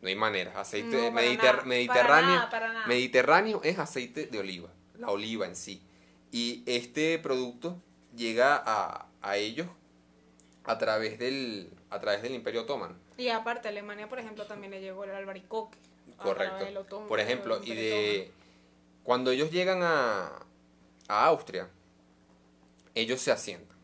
[0.00, 0.60] No hay manera.
[0.60, 2.86] Aceite No, para mediter- nada, para mediterráneo, nada, para nada.
[2.86, 5.82] mediterráneo es aceite de oliva, la oliva en sí.
[6.30, 7.80] Y este producto
[8.14, 9.66] llega a, a ellos
[10.64, 12.96] a través del a través del Imperio Otomano.
[13.16, 15.78] Y aparte, Alemania, por ejemplo, también le llegó el albaricoque.
[16.18, 17.06] Correcto.
[17.08, 18.32] Por ejemplo, y de
[19.04, 20.32] cuando ellos llegan a,
[21.08, 21.68] a Austria,
[22.94, 23.76] ellos se asientan.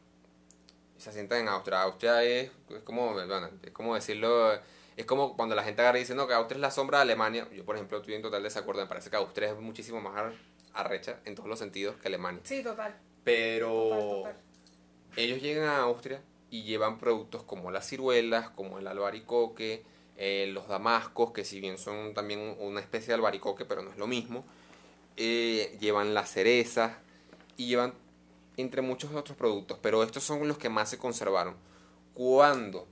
[0.97, 1.83] Se asientan en Austria.
[1.83, 4.53] Austria es, es como, bueno, es como decirlo,
[4.97, 7.03] es como cuando la gente agarra y dice, no, que Austria es la sombra de
[7.03, 7.49] Alemania.
[7.53, 8.83] Yo, por ejemplo, estoy en total desacuerdo.
[8.83, 10.35] Me parece que Austria es muchísimo más ar-
[10.75, 12.41] arrecha en todos los sentidos que Alemania.
[12.45, 12.97] Sí, total.
[13.25, 14.37] Pero total, total.
[15.17, 19.85] ellos llegan a Austria y llevan productos como las ciruelas, como el albaricoque,
[20.17, 23.97] eh, los damascos, que si bien son también una especie de albaricoque, pero no es
[23.97, 24.45] lo mismo.
[25.23, 26.97] Eh, llevan las cerezas
[27.59, 27.93] y llevan
[28.57, 31.57] entre muchos otros productos, pero estos son los que más se conservaron.
[32.15, 32.89] Cuando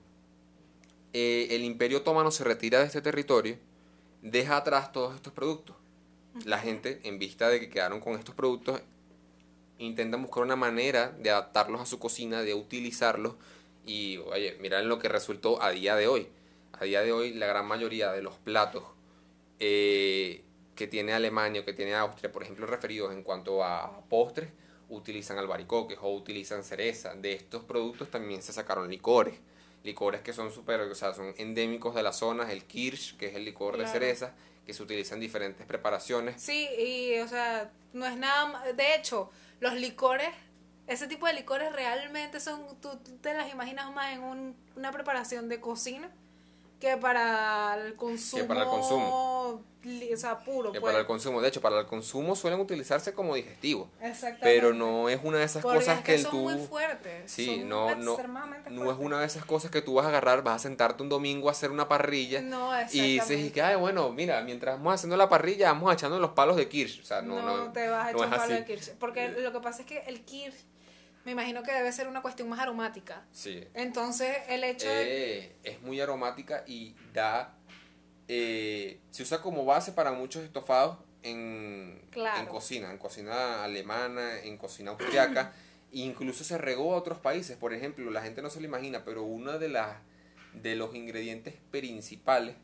[1.14, 3.56] eh, el imperio otomano se retira de este territorio,
[4.20, 5.76] deja atrás todos estos productos.
[6.44, 8.82] La gente, en vista de que quedaron con estos productos,
[9.78, 13.36] intentan buscar una manera de adaptarlos a su cocina, de utilizarlos
[13.86, 16.28] y, oye, miren lo que resultó a día de hoy.
[16.74, 18.84] A día de hoy la gran mayoría de los platos
[19.60, 20.44] eh,
[20.78, 24.48] que tiene Alemania o que tiene Austria, por ejemplo, referidos en cuanto a postres,
[24.88, 27.16] utilizan albaricoques o utilizan cereza.
[27.16, 29.34] De estos productos también se sacaron licores.
[29.82, 33.34] Licores que son super, o sea, son endémicos de las zonas, el kirsch, que es
[33.34, 36.40] el licor de cereza, que se utiliza en diferentes preparaciones.
[36.40, 40.28] Sí, y, o sea, no es nada De hecho, los licores,
[40.86, 42.80] ese tipo de licores realmente son.
[42.80, 46.08] Tú, tú te las imaginas más en un- una preparación de cocina
[46.80, 48.46] que para el consumo.
[48.46, 49.64] para el consumo.
[50.12, 50.72] O sea, puro.
[50.72, 50.90] Que pues.
[50.90, 54.40] para el consumo, de hecho, para el consumo suelen utilizarse como digestivo, Exactamente.
[54.42, 57.30] pero no es una de esas Porque cosas es que, que son tú muy fuertes.
[57.30, 58.16] Sí, son no no
[58.70, 61.08] no es una de esas cosas que tú vas a agarrar, vas a sentarte un
[61.08, 65.16] domingo a hacer una parrilla No, y dices, que, ay, bueno, mira, mientras vamos haciendo
[65.16, 68.08] la parrilla, vamos echando los palos de Kirsch, o sea, no no, no, te vas
[68.08, 68.52] a no echar es un palo así.
[68.52, 68.90] de kirsch.
[68.98, 70.64] Porque lo que pasa es que el kirsch,
[71.28, 73.22] me imagino que debe ser una cuestión más aromática.
[73.32, 73.62] Sí.
[73.74, 75.38] Entonces, el hecho de.
[75.40, 77.54] Eh, es muy aromática y da
[78.28, 82.40] eh, se usa como base para muchos estofados en, Claro.
[82.40, 85.52] en cocina, en cocina alemana, en cocina austriaca,
[85.92, 87.58] e incluso se regó a otros países.
[87.58, 89.96] Por ejemplo, la gente no se lo imagina, pero uno de las
[90.54, 92.56] de los ingredientes principales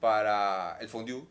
[0.00, 1.22] para el fondue,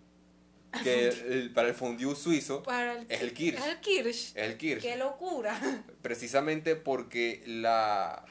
[0.84, 3.60] que el- para el fondue suizo, el, es el kirsch.
[3.66, 4.08] El kirsch.
[4.30, 5.60] es el kirsch Qué locura.
[6.02, 8.24] precisamente porque la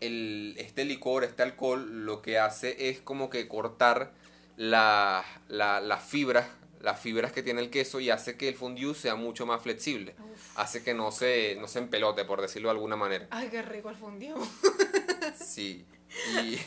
[0.00, 4.12] el, este licor, este alcohol, lo que hace es como que cortar
[4.56, 6.46] la- la- las fibras,
[6.80, 10.14] las fibras que tiene el queso y hace que el fondue sea mucho más flexible.
[10.54, 13.26] Hace que no se, no se empelote, por decirlo de alguna manera.
[13.30, 14.34] Ay, qué rico el fondue.
[15.44, 15.84] Sí.
[16.44, 16.58] Y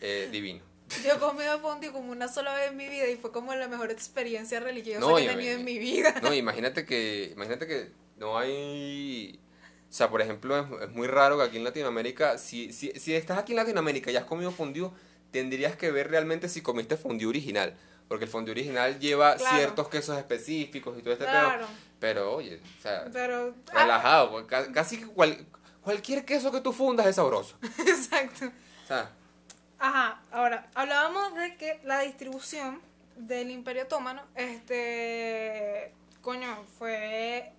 [0.00, 0.62] eh, divino.
[1.04, 3.68] Yo he comido fondue como una sola vez en mi vida y fue como la
[3.68, 6.14] mejor experiencia religiosa No, que he tenido en mi vida.
[6.22, 9.40] No, imagínate que, imagínate que no hay,
[9.88, 13.14] o sea, por ejemplo, es, es muy raro que aquí en Latinoamérica, si, si, si
[13.14, 14.90] estás aquí en Latinoamérica y has comido fondue,
[15.30, 17.76] tendrías que ver realmente si comiste fondue original,
[18.08, 19.56] porque el fondue original lleva Claro.
[19.56, 21.66] ciertos quesos específicos y todo este Claro.
[21.66, 23.54] pedo, pero oye, o sea, Pero.
[23.72, 25.46] ah, relajado, ca- casi cual-
[25.82, 27.56] cualquier queso que tú fundas es sabroso,
[27.86, 28.46] exacto.
[28.84, 29.10] o sea,
[29.84, 32.80] Ajá, ahora, hablábamos de que la distribución
[33.16, 37.50] del Imperio Otomano, este, coño, fue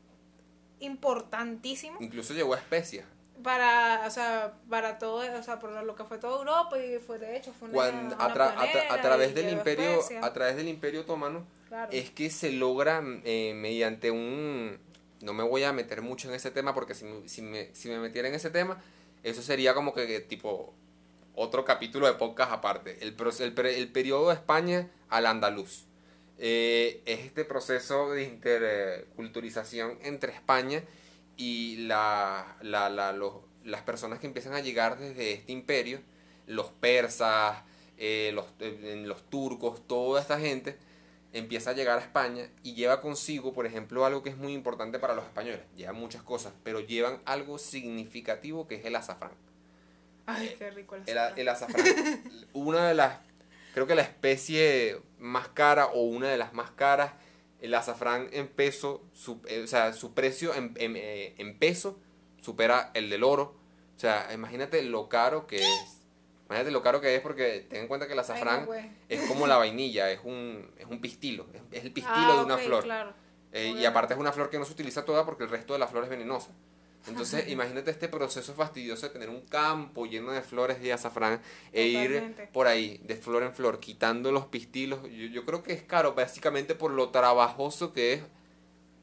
[0.79, 3.05] importantísimo incluso llegó a especias.
[3.41, 7.19] para, o sea, para todo, o sea, por lo que fue toda Europa y fue
[7.19, 9.91] de hecho fue una, Cuando, a, una tra- a tra- pionera a través del imperio,
[9.99, 10.23] especias.
[10.23, 11.91] a través del imperio otomano, Claro.
[11.91, 14.77] es que se logra eh, mediante un...
[15.21, 17.97] No me voy a meter mucho en ese tema porque si, si, me, si me
[17.99, 18.81] metiera en ese tema,
[19.23, 20.73] eso sería como que tipo
[21.35, 22.97] otro capítulo de podcast aparte.
[23.01, 25.85] El, el, el periodo de España al andaluz.
[26.37, 30.83] Eh, es este proceso de interculturización entre España
[31.37, 36.01] y la, la- la- los- las personas que empiezan a llegar desde este imperio
[36.47, 37.63] los persas,
[37.97, 40.77] eh, los, eh, los turcos, toda esta gente
[41.31, 44.99] empieza a llegar a España y lleva consigo, por ejemplo, algo que es muy importante
[44.99, 45.61] para los españoles.
[45.77, 49.31] Llevan muchas cosas, pero llevan algo significativo que es el azafrán.
[50.25, 51.39] Ay, qué rico el azafrán.
[51.39, 51.85] el azafrán.
[52.53, 53.17] una de las,
[53.73, 57.13] creo que la especie más cara o una de las más caras,
[57.59, 61.99] el azafrán en peso, su, eh, o sea, su precio en, en, eh, en peso
[62.41, 63.55] supera el del oro.
[63.95, 65.99] O sea, imagínate lo caro que es.
[66.47, 68.73] Imagínate lo caro que es porque ten en cuenta que el azafrán no,
[69.09, 72.43] es como la vainilla, es un, es un pistilo, es, es el pistilo Ah, de
[72.45, 72.83] una flor.
[72.83, 73.13] claro.
[73.53, 75.79] Eh, y aparte es una flor que no se utiliza toda porque el resto de
[75.79, 76.51] la flor es venenosa.
[77.07, 81.41] Entonces, imagínate este proceso fastidioso de tener un campo lleno de flores de azafrán
[81.71, 82.47] e ir Totalmente.
[82.53, 85.01] por ahí, de flor en flor, quitando los pistilos.
[85.03, 88.21] Yo, yo creo que es caro, básicamente por lo trabajoso que es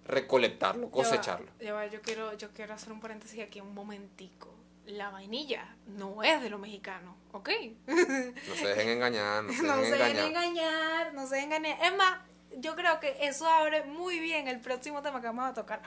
[0.07, 1.51] recolectarlo, Ya va, cosecharlo.
[1.61, 4.49] ya va, yo quiero, yo quiero hacer un paréntesis aquí un momentico.
[4.87, 7.51] La vainilla no es de lo mexicano, ¿ok?
[7.87, 11.85] No se dejen engañar, no se no dejen se dejen engañar, no se dejen engañar.
[11.85, 12.19] Es más,
[12.57, 15.81] yo creo que eso abre muy bien el próximo tema que vamos a tocar.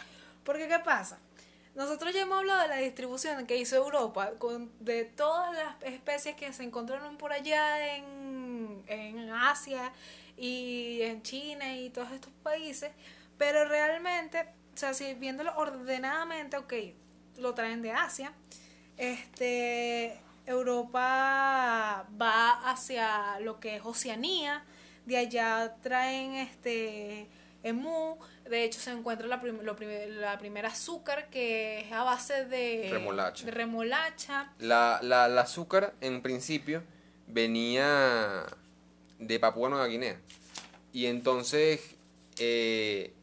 [0.45, 1.17] Porque, ¿qué pasa?
[1.75, 6.35] Nosotros ya hemos hablado de la distribución que hizo Europa, con, de todas las especies
[6.35, 9.91] que se encontraron por allá en, en Asia
[10.37, 12.91] y en China y todos estos países,
[13.39, 14.41] pero realmente,
[14.73, 16.73] o sea, si viéndolo ordenadamente, ok,
[17.37, 18.33] lo traen de Asia,
[18.97, 24.63] este, Europa va hacia lo que es Oceanía,
[25.05, 27.27] de allá traen este
[27.63, 28.17] emú,
[28.49, 32.45] de hecho se encuentra la, prim- lo prim- la primera azúcar que es a base
[32.45, 33.45] de Remolacha.
[33.45, 34.53] de remolacha.
[34.59, 36.83] La, la, azúcar, en principio,
[37.27, 38.45] venía
[39.19, 40.17] de Papúa Nueva Guinea.
[40.91, 41.95] Y entonces,
[42.37, 43.13] eh,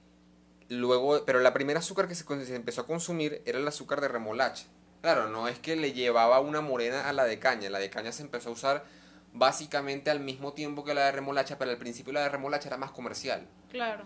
[0.69, 4.09] luego, pero la primera azúcar que se, se empezó a consumir era el azúcar de
[4.09, 4.65] remolacha.
[5.03, 8.13] Claro, no es que le llevaba una morena a la de caña, la de caña
[8.13, 8.85] se empezó a usar
[9.33, 12.77] básicamente al mismo tiempo que la de remolacha, pero al principio la de remolacha era
[12.77, 13.47] más comercial.
[13.71, 14.05] Claro.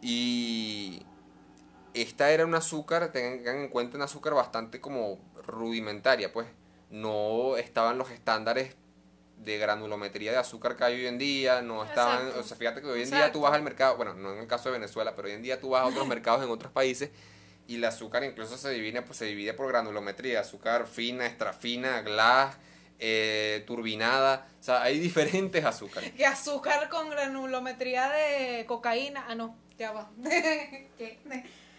[0.00, 1.02] Y
[1.94, 6.46] esta era un azúcar, tengan en cuenta un azúcar bastante como rudimentaria, pues
[6.90, 8.76] no estaban los estándares
[9.38, 12.40] de granulometría de azúcar que hay hoy en día, no estaban, Exacto.
[12.40, 14.46] o sea, fíjate que hoy en día tú vas al mercado, bueno, no en el
[14.46, 17.10] caso de Venezuela, pero hoy en día tú vas a otros mercados en otros países
[17.66, 22.00] y el azúcar incluso se divide, pues se divide por granulometría, azúcar fina, extra fina,
[22.02, 22.56] glass,
[22.98, 26.12] eh, turbinada, o sea, hay diferentes azúcares.
[26.12, 29.24] Que azúcar con granulometría de cocaína.
[29.28, 30.10] Ah, no, ya va.
[30.98, 31.18] ¿Qué?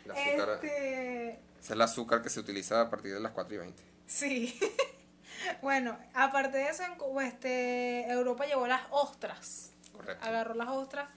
[0.05, 3.53] El azúcar- Este, Ese es el azúcar que se utiliza a partir de las 4
[3.55, 3.83] y 20.
[4.07, 4.59] sí.
[5.61, 9.71] bueno, aparte de eso, en Cuba, este, Europa llevó las ostras.
[9.91, 10.25] Correcto.
[10.25, 11.09] Agarró las ostras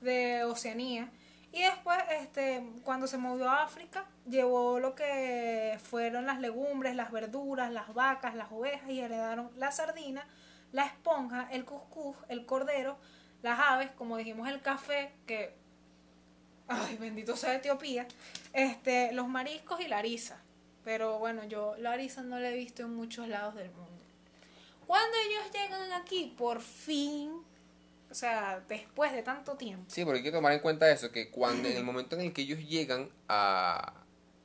[0.00, 1.08] de Oceanía.
[1.52, 7.12] Y después, este, cuando se movió a África, llevó lo que fueron las legumbres, las
[7.12, 10.26] verduras, las vacas, las ovejas y heredaron la sardina,
[10.72, 12.96] la esponja, el cuscús, el cordero,
[13.42, 15.54] las aves, como dijimos, el café, que,
[16.68, 18.08] ay, bendito sea Etiopía,
[18.54, 20.40] este, los mariscos y la risa.
[20.84, 23.90] Pero bueno, yo la risa no la he visto en muchos lados del mundo.
[24.86, 27.44] Cuando ellos llegan aquí, por fin,
[28.12, 31.30] o sea, después de tanto tiempo, Sí, porque hay que tomar en cuenta eso, que
[31.30, 33.94] cuando en el momento en el que ellos llegan a,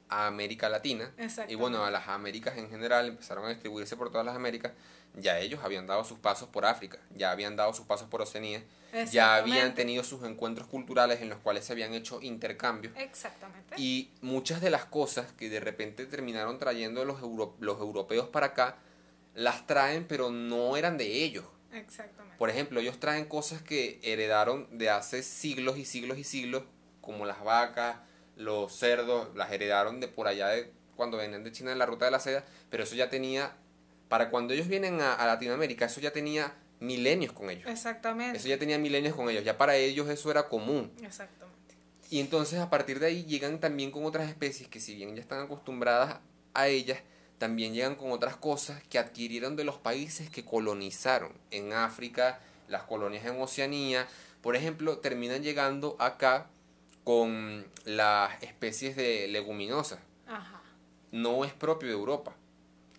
[0.10, 1.14] a América Latina,
[1.48, 4.72] y bueno, a las Américas en general, empezaron a distribuirse por todas las Américas,
[5.16, 8.64] ya ellos habían dado sus pasos por África, ya habían dado sus pasos por Oceanía,
[9.12, 12.94] ya habían tenido sus encuentros culturales en los cuales se habían hecho intercambios.
[12.98, 13.76] Exactamente.
[13.78, 18.48] Y muchas de las cosas que de repente terminaron trayendo los, euro- los europeos para
[18.48, 18.78] acá,
[19.36, 21.44] las traen, pero no eran de ellos.
[21.74, 22.38] Exactamente.
[22.38, 26.64] Por ejemplo, ellos traen cosas que heredaron de hace siglos y siglos y siglos,
[27.02, 27.98] como las vacas,
[28.36, 32.06] los cerdos, las heredaron de por allá de cuando venían de China en la ruta
[32.06, 33.52] de la seda, pero eso ya tenía,
[34.10, 37.68] para cuando ellos vienen a, a Latinoamérica, eso ya tenía milenios con ellos.
[37.68, 38.38] Exactamente.
[38.38, 40.92] Eso ya tenía milenios con ellos, ya para ellos eso era común.
[41.04, 41.76] Exactamente.
[42.10, 45.22] Y entonces a partir de ahí llegan también con otras especies que si bien ya
[45.22, 46.20] están acostumbradas
[46.54, 47.00] a ellas,
[47.38, 51.32] también llegan con otras cosas que adquirieron de los países que colonizaron.
[51.52, 54.08] En África, las colonias en Oceanía,
[54.42, 56.48] por ejemplo, terminan llegando acá
[57.04, 60.00] con las especies de leguminosas.
[60.28, 60.62] Ajá.
[61.12, 62.34] No es propio de Europa.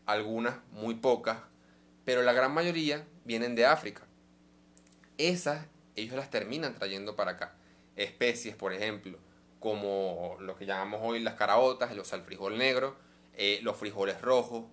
[0.06, 1.38] Algunas, muy pocas,
[2.04, 4.02] pero la gran mayoría vienen de África.
[5.18, 5.66] Esas
[5.96, 7.54] ellos las terminan trayendo para acá.
[7.96, 9.18] Especies, por ejemplo,
[9.60, 12.96] como lo que llamamos hoy las caraotas, los al frijol negro,
[13.38, 14.64] eh, los frijoles rojos,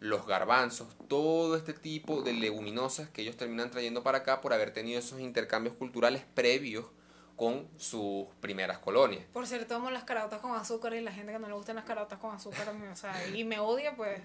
[0.00, 4.72] los garbanzos, todo este tipo de leguminosas que ellos terminan trayendo para acá por haber
[4.72, 6.86] tenido esos intercambios culturales previos
[7.36, 9.24] con sus primeras colonias.
[9.32, 11.84] Por cierto, amo las caraotas con azúcar y la gente que no le gustan las
[11.84, 14.20] caraotas con azúcar, o sea, y me odia, pues,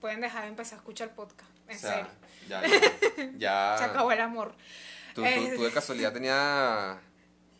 [0.00, 1.50] pueden dejar de empezar a escuchar podcast.
[1.68, 2.10] En O sea, serio.
[2.48, 4.52] ya, ya, ya- Se acabó el amor.
[5.14, 6.96] tú, tú- Eh, tú de casualidad tenías,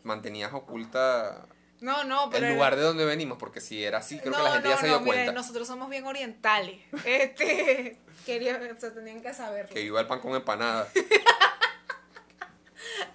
[0.03, 1.45] mantenías oculta
[1.81, 2.47] No, no, pero.
[2.47, 4.87] el lugar de donde venimos, porque si era así, creo que la gente ya se
[4.87, 5.31] dio miren, cuenta.
[5.33, 6.79] nosotros somos bien orientales.
[7.05, 7.99] Este.
[8.25, 9.71] Quería, o sea, tenían que saberlo.
[9.73, 10.87] Que iba el pan con empanada.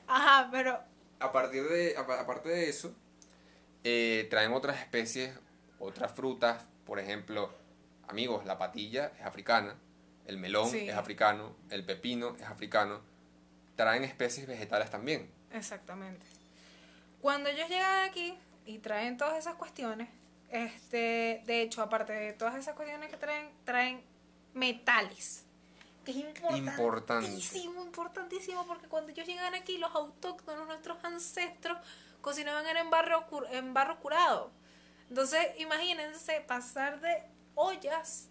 [0.06, 0.78] Ajá, pero.
[1.20, 2.94] A partir de, apa- aparte de eso,
[3.84, 5.32] eh, traen otras especies,
[5.78, 7.52] otras frutas, por ejemplo,
[8.08, 9.76] amigos, la patilla es africana,
[10.26, 10.88] el melón Sí.
[10.88, 13.00] es africano, el pepino es africano,
[13.76, 15.30] traen especies vegetales también.
[15.52, 16.24] Exactamente.
[17.20, 18.34] Cuando ellos llegan aquí
[18.70, 20.08] y traen todas esas cuestiones,
[20.50, 24.02] este, de hecho, aparte de todas esas cuestiones que traen, traen
[24.54, 25.44] metales.
[26.04, 31.78] Que es importantísimo, importantísimo, porque cuando ellos llegan aquí, los autóctonos, nuestros ancestros,
[32.20, 34.50] cocinaban en barro, en barro curado.
[35.08, 38.28] Entonces, imagínense pasar de ollas,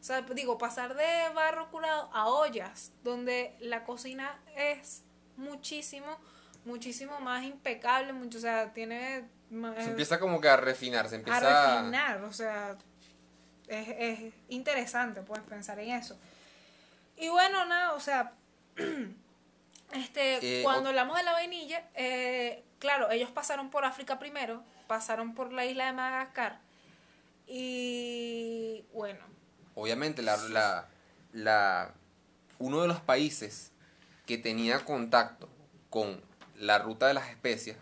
[0.00, 5.02] o sea, digo, pasar de barro curado a ollas, donde la cocina es
[5.36, 6.16] muchísimo,
[6.64, 9.28] muchísimo más impecable, mucho, o sea, tiene
[9.76, 12.76] Se empieza como que a refinar, se a empieza refinar, o sea,
[13.68, 16.18] es, es interesante, pues, pensar en eso.
[17.16, 18.32] Y bueno, nada, o sea,
[19.92, 25.34] este, Eh, cuando hablamos de la vainilla, eh, claro, ellos pasaron por África primero, pasaron
[25.34, 26.58] por la isla de Madagascar,
[27.46, 29.20] y bueno,
[29.74, 30.88] Obviamente, la, la,
[31.32, 31.94] la-
[32.58, 33.72] uno de los países
[34.26, 35.48] que tenía contacto
[35.90, 36.22] con
[36.56, 37.76] la ruta de las especias,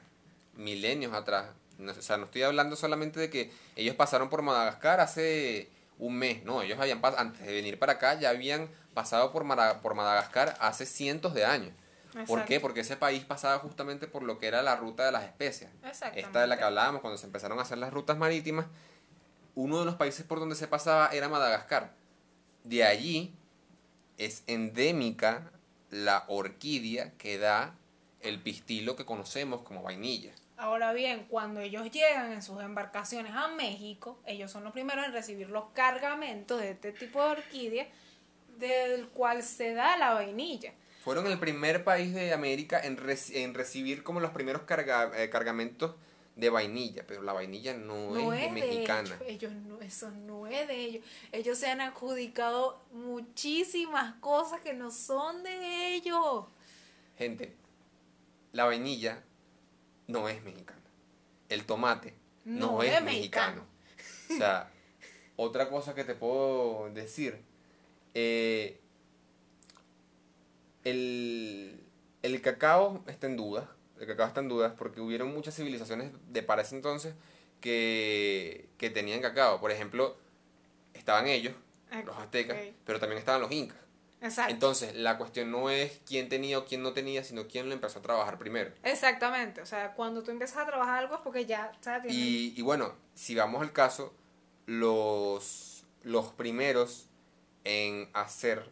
[0.55, 1.47] milenios atrás,
[1.81, 5.69] no, o sea, no estoy hablando solamente de que ellos pasaron por Madagascar hace
[5.99, 9.81] un mes, no, ellos habían antes de venir para acá ya habían pasado por, Mara-
[9.83, 11.73] por Madagascar hace cientos de años.
[12.27, 12.59] ¿Por qué?
[12.61, 15.71] Porque ese país pasaba justamente por lo que era la ruta de las especias.
[16.19, 18.67] Esta de la que hablábamos cuando se empezaron a hacer las rutas marítimas,
[19.55, 21.93] uno de los países por donde se pasaba era Madagascar.
[22.65, 23.35] De allí
[24.19, 25.51] es endémica
[25.91, 27.75] la orquídea que da
[28.21, 30.33] el pistilo que conocemos como vainilla.
[30.61, 35.13] Ahora bien, cuando ellos llegan en sus embarcaciones a México, ellos son los primeros en
[35.13, 37.89] recibir los cargamentos de este tipo de orquídea,
[38.59, 40.75] del cual se da la vainilla.
[41.03, 45.31] Fueron el primer país de América en, reci- en recibir como los primeros carga- eh,
[45.31, 45.95] cargamentos
[46.37, 49.09] de vainilla, pero la vainilla no, No es, es de mexicana.
[49.27, 51.05] ellos, ellos no, eso no es de ellos.
[51.33, 56.45] Ellos se han adjudicado muchísimas cosas que no son de ellos.
[57.17, 57.57] Gente,
[58.53, 59.23] la vainilla
[60.11, 60.81] no es mexicana.
[61.49, 63.65] El tomate no, No es, es mexicano.
[64.31, 64.71] O sea,
[65.37, 67.41] otra cosa que te puedo decir,
[68.15, 68.79] eh,
[70.85, 71.81] el,
[72.23, 73.71] el cacao está en duda.
[73.99, 77.15] El cacao está en duda porque hubieron muchas civilizaciones de para ese entonces
[77.61, 79.61] que, que tenían cacao.
[79.61, 80.17] Por ejemplo,
[80.95, 81.55] estaban ellos,
[82.07, 82.75] los aztecas, Ok.
[82.85, 83.77] pero también estaban los incas.
[84.23, 84.53] Exacto.
[84.53, 88.01] Entonces, la cuestión no es quién tenía o quién no tenía, sino quién lo empezó
[88.01, 88.71] a trabajar primero.
[88.83, 89.63] Exactamente.
[89.63, 92.53] O sea, cuando tú empiezas a trabajar algo es porque ya, o sea, tienes- Y,
[92.57, 94.15] y bueno, si vamos al caso,
[94.67, 97.09] los, los primeros
[97.65, 98.71] en hacer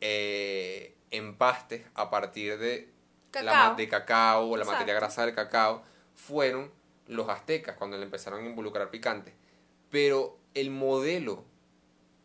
[0.00, 2.88] eh, empastes a partir de
[3.34, 3.70] la Cacao.
[3.70, 4.72] ma- de cacao o la Exacto.
[4.72, 5.82] materia grasa del cacao
[6.14, 6.70] fueron
[7.06, 9.34] los aztecas cuando le empezaron a involucrar picante.
[9.90, 11.44] Pero el modelo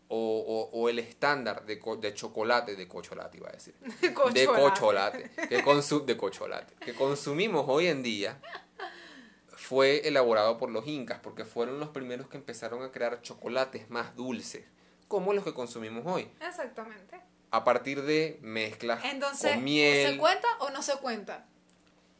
[0.10, 4.14] o, o- o el estándar de, co- de chocolate, de cocholate iba a decir, de
[4.14, 4.46] Cocholate.
[4.48, 5.58] cocholate, que
[6.06, 8.40] de cocholate, que consumimos hoy en día,
[9.50, 14.16] fue elaborado por los incas, porque fueron los primeros que empezaron a crear chocolates más
[14.16, 14.64] dulces,
[15.08, 17.20] como los que consumimos hoy, Exactamente.
[17.52, 20.12] a partir de mezclas Entonces, con miel.
[20.14, 21.46] ¿se cuenta o no se cuenta?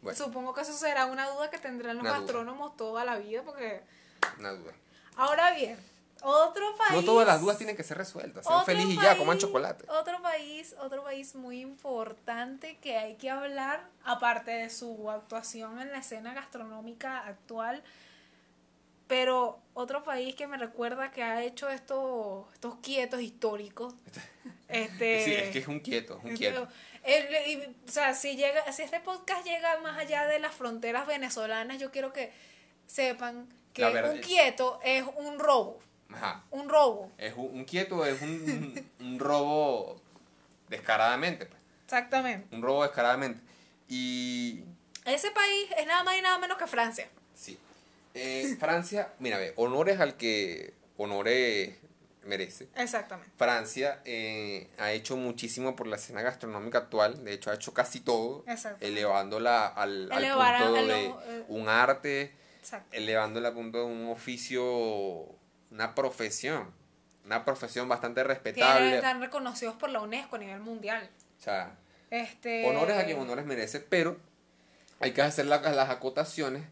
[0.02, 3.82] Bueno, Supongo que eso será una duda que tendrán los gastrónomos toda la vida, porque...
[4.40, 4.74] una duda.
[5.16, 5.78] Ahora bien,
[6.22, 6.92] otro país...
[6.94, 9.86] No todas las dudas tienen que ser resueltas, sean felices y ya, coman chocolate.
[9.90, 15.92] Otro país, otro país muy importante que hay que hablar, aparte de su actuación en
[15.92, 17.84] la escena gastronómica actual,
[19.08, 23.94] pero otro país que me recuerda que ha hecho estos, estos quietos históricos.
[24.68, 26.68] este, Sí, es que es un quieto, es un quieto.
[27.04, 31.08] el- y, o sea, si llega, si este podcast llega más allá de las fronteras
[31.08, 32.34] venezolanas, yo quiero que
[32.86, 35.80] sepan que un quieto es un robo,
[36.14, 36.44] Ajá.
[36.52, 40.00] un robo, Es un, un quieto, es un, un robo
[40.70, 41.60] descaradamente, pues.
[41.86, 42.56] exactamente.
[42.56, 43.42] Un robo descaradamente.
[43.88, 44.64] Y
[45.06, 47.08] Ese país es nada más y nada menos que Francia.
[47.36, 47.58] sí.
[48.14, 51.76] Eh, Francia, mira, ve, honores al que honores
[52.26, 52.68] merece.
[52.76, 53.32] Exactamente.
[53.38, 58.00] Francia eh, ha hecho muchísimo por la escena gastronómica actual, de hecho ha hecho casi
[58.02, 58.44] todo,
[58.82, 61.46] elevándola al, al punto de lo- eh.
[61.48, 62.88] un arte, Exacto.
[62.98, 64.64] elevándola al punto de un oficio,
[65.72, 66.72] una profesión.
[67.26, 68.96] una profesión bastante respetable.
[68.96, 71.10] están reconocidos por la UNESCO a nivel mundial.
[71.38, 71.76] O sea,
[72.10, 74.18] Este, honores a quien honores merece, pero
[75.02, 76.64] hay que hacer la- las acotaciones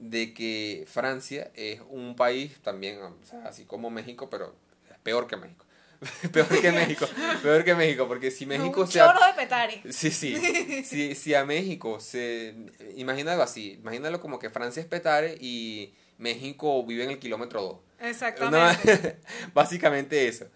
[0.00, 4.56] de que Francia es un país también, o sea, así como México, pero
[5.04, 5.64] peor que México.
[6.32, 7.06] peor que México,
[7.40, 8.98] peor que México, porque si México un se...
[8.98, 9.82] chorro de petare.
[9.92, 10.34] Sí, sí.
[10.84, 12.56] Si, si a México se.
[12.96, 13.74] Imagínalo así.
[13.74, 17.76] Imagínalo como que Francia es Petare y México vive en el kilómetro 2.
[18.08, 19.18] Exactamente.
[19.54, 20.46] básicamente eso.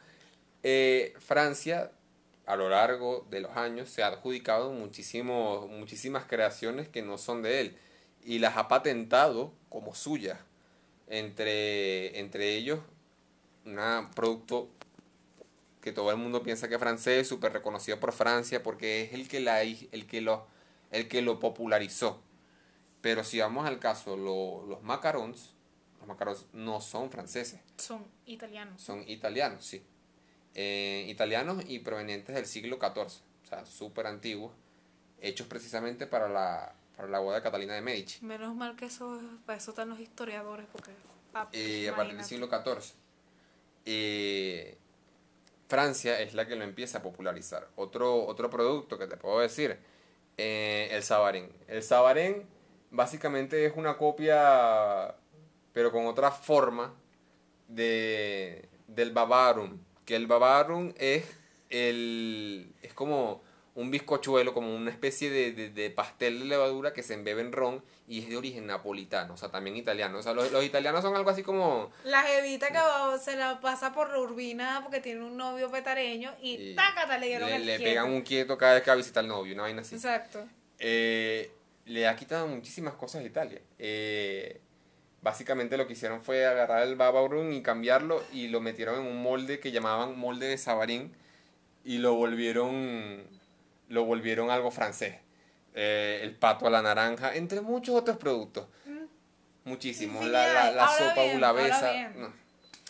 [0.63, 1.93] Eh, Francia,
[2.47, 7.43] a lo largo de los años, se ha adjudicado muchísimos, muchísimas creaciones que no son
[7.43, 7.79] de él
[8.25, 10.39] y las ha patentado como suyas.
[11.09, 12.81] Entre, entre ellos,
[13.65, 14.69] un producto
[15.81, 19.29] que todo el mundo piensa que es francés, súper reconocido por Francia, porque es el
[19.29, 20.47] que, la, el que, lo,
[20.91, 22.21] el que lo popularizó.
[23.03, 25.55] Pero si vamos al caso, lo- los macarons,
[26.07, 28.81] los macarons no son franceses, Son italianos.
[28.81, 29.83] son italianos, sí.
[30.55, 34.53] Eh, italianos y provenientes del siglo XIV, o sea, súper antiguos,
[35.21, 38.25] hechos precisamente para la, para la boda de Catalina de Medici.
[38.25, 40.93] Menos mal que eso, para eso están los historiadores, porque...
[41.35, 42.95] ah, eh, a partir del siglo XIV.
[43.85, 44.79] Eh,
[45.69, 47.69] Francia es la que lo empieza a popularizar.
[47.77, 49.79] Otro, otro producto que te puedo decir,
[50.39, 51.51] eh, el sabarén.
[51.69, 52.47] El sabarén
[52.91, 55.15] básicamente es una copia,
[55.77, 56.95] pero con otra forma,
[57.69, 59.79] de, del babarum.
[60.07, 61.25] Que el babarum es,
[61.69, 63.43] el, es como
[63.75, 67.53] un bizcochuelo, como una especie de, de- de pastel de levadura que se embebe en
[67.53, 70.17] ron y es de origen napolitano, o sea, también italiano.
[70.19, 71.91] O sea, los, los italianos son algo así como...
[72.05, 76.35] La jevita que va- se la pasa por la urbina porque tiene un novio petareño
[76.41, 77.91] y, y tácata le dieron le, el le quieto.
[77.91, 79.97] pegan un quieto cada vez que va a visitar al novio, una vaina así.
[79.97, 80.43] Exacto.
[80.79, 81.51] Eh,
[81.85, 83.61] le ha quitado muchísimas cosas a Italia.
[83.79, 84.63] Eh,
[85.27, 89.21] básicamente lo que hicieron fue agarrar el Babarum y cambiarlo y lo metieron en un
[89.23, 91.13] molde que llamaban molde de Savarin
[91.85, 93.25] y lo volvieron
[93.89, 95.17] lo volvieron algo francés.
[95.75, 98.69] Eh, el pato a la naranja, entre muchos otros productos.
[99.65, 100.25] Muchísimos.
[100.27, 100.99] La, la, Mm.
[100.99, 101.77] Sopa bien, bulavesa.
[101.77, 102.21] ahora bien.
[102.21, 102.33] no.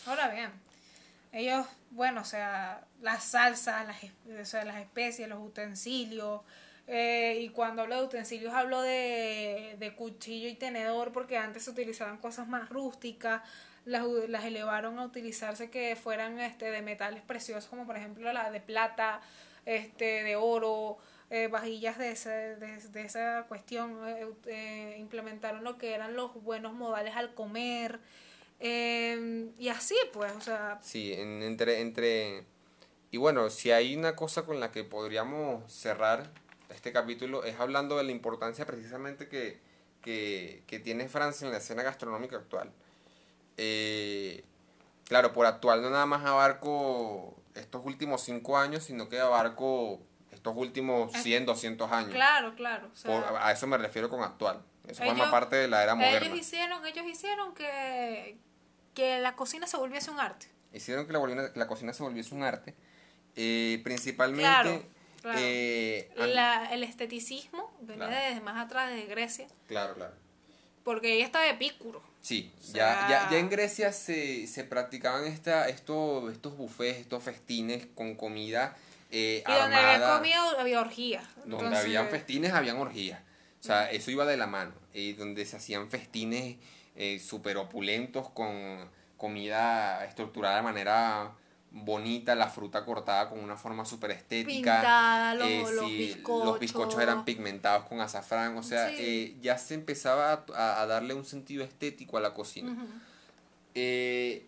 [0.05, 0.51] Ahora bien,
[1.31, 3.97] ellos, bueno, o sea, las salsas, las,
[4.39, 6.41] o sea, las especies, los utensilios,
[6.87, 11.71] eh, y cuando hablo de utensilios hablo de, de cuchillo y tenedor, porque antes se
[11.71, 13.41] utilizaban cosas más rústicas,
[13.85, 18.51] las, las elevaron a utilizarse que fueran este, de metales preciosos, como por ejemplo la
[18.51, 19.21] de plata,
[19.65, 20.97] este, de oro,
[21.29, 26.73] eh, vajillas de, ese- de, esa cuestión, eh, eh, implementaron lo que eran los buenos
[26.73, 27.99] modales al comer,
[28.59, 32.45] eh, y así pues, o sea, Sí, en- entre, entre...
[33.11, 36.29] Y bueno, si hay una cosa con la que podríamos cerrar
[36.77, 39.59] este capítulo es hablando de la importancia precisamente que,
[40.03, 42.71] que, que tiene Francia en la escena gastronómica actual.
[43.57, 44.45] Eh,
[45.05, 49.99] claro, por actual no nada más abarco estos últimos cinco años, sino que abarco
[50.31, 52.11] estos últimos 100, 200 años.
[52.11, 54.61] claro, claro, o sea, Por- a eso me refiero con actual.
[54.87, 56.27] Eso forma parte de la era moderna.
[56.27, 58.37] ellos hicieron, ellos hicieron que,
[58.93, 60.47] que la cocina se volviese un arte.
[60.71, 61.13] hicieron que
[61.55, 62.75] la, cocina se volviese un arte.
[63.35, 64.43] Eh, principalmente.
[64.43, 65.37] Claro, claro.
[65.41, 68.15] eh, La- el esteticismo viene Claro.
[68.27, 70.13] desde más atrás, de Grecia, Claro, claro.
[70.83, 72.01] porque ella estaba epícuro.
[72.21, 76.99] Sí, O ya, sea- ya, ya en Grecia se, se practicaban esta, estos, estos buffets,
[76.99, 78.75] estos festines con comida
[79.09, 81.21] eh, Y donde había comida había orgía.
[81.45, 83.21] donde Entonces, habían festines, habían orgías.
[83.61, 84.73] O sea, eso iba de la mano.
[84.93, 86.57] Y donde se hacían festines
[86.97, 91.31] eh, súper opulentos con comida estructurada de manera
[91.71, 94.77] bonita, la fruta cortada con una forma súper estética.
[94.77, 96.45] Pintada, los- Eh, los sí, bizcochos.
[96.45, 98.57] los bizcochos eran pigmentados con azafrán.
[98.57, 98.95] O sea, Sí.
[98.99, 102.75] eh, ya se empezaba a, darle un sentido estético a la cocina.
[103.75, 104.47] Eh,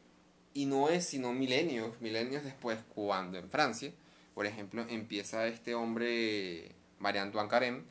[0.53, 3.91] y no es sino milenios, milenios después, cuando en Francia,
[4.34, 7.84] por ejemplo, empieza este hombre, Marie Antoine Carême,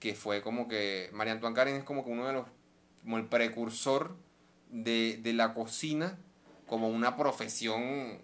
[0.00, 2.46] que fue como que, Marie Antoine Carême es como que uno de los,
[3.02, 4.16] como el precursor
[4.70, 6.18] de, de la cocina
[6.66, 8.18] como una profesión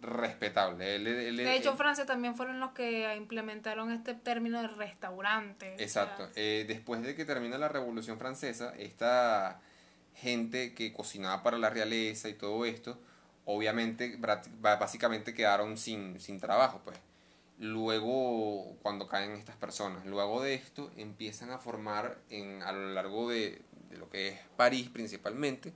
[0.00, 0.98] respetable.
[0.98, 5.74] De hecho, Francia también fueron los que implementaron este término de restaurante.
[5.74, 6.28] o sea, Exacto.
[6.36, 9.60] Eh, después de que termina la Revolución Francesa, esta
[10.14, 12.98] gente que cocinaba para la realeza y todo esto,
[13.44, 14.18] obviamente,
[14.60, 16.98] básicamente quedaron sin, sin trabajo, pues.
[17.60, 23.28] Luego, cuando caen estas personas, luego de esto, empiezan a formar en, a lo largo
[23.28, 25.72] de, de lo que es París principalmente,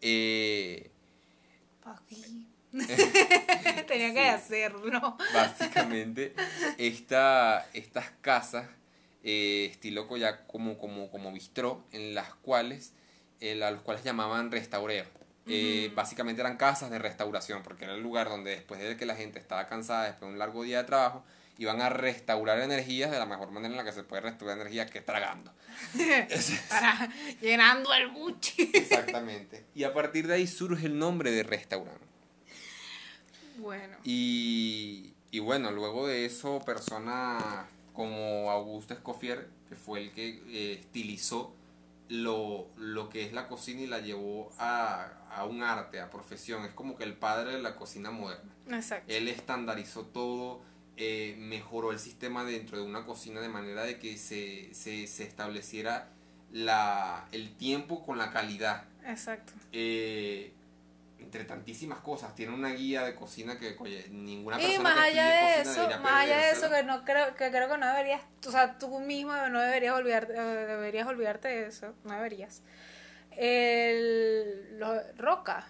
[0.00, 0.90] eh,
[1.82, 2.46] Papi.
[3.88, 5.16] Tenía que hacerlo.
[5.34, 6.34] básicamente
[6.78, 8.66] esta, estas casas
[9.22, 12.92] eh, estilo ya como, como, como bistró en las cuales
[13.40, 18.02] eh, a los cuales llamaban restaureo eh, básicamente eran casas de restauración, porque era el
[18.02, 20.84] lugar donde después de que la gente estaba cansada, después de un largo día de
[20.84, 21.24] trabajo,
[21.58, 24.86] iban a restaurar energías de la mejor manera en la que se puede restaurar energía,
[24.86, 25.52] que tragando.
[26.68, 27.08] Para,
[27.40, 28.70] llenando el buchi.
[28.72, 29.64] Exactamente.
[29.74, 32.09] Y a partir de ahí surge el nombre de restaurante.
[33.60, 33.96] Bueno.
[34.04, 37.42] Y, y bueno, luego de eso, personas
[37.92, 41.54] como Augusto Escoffier, que fue el que eh, estilizó
[42.08, 46.64] lo, lo que es la cocina y la llevó a, a un arte, a profesión.
[46.64, 48.50] Es como que el padre de la cocina moderna.
[48.68, 49.12] Exacto.
[49.12, 50.62] Él estandarizó todo,
[50.96, 55.24] eh, mejoró el sistema dentro de una cocina de manera de que se, se, se
[55.24, 56.08] estableciera
[56.52, 58.84] la, el tiempo con la calidad.
[59.06, 59.52] Exacto.
[59.72, 60.52] Eh,
[61.30, 65.00] entre tantísimas cosas, tiene una guía de cocina que, oye, ninguna Y persona más que
[65.10, 68.22] allá de eso, más allá de eso que no creo que creo que no deberías,
[68.44, 72.62] o sea, tú mismo no deberías olvidarte eh, deberías olvidarte de eso, no deberías.
[73.36, 75.64] El lo- Roca,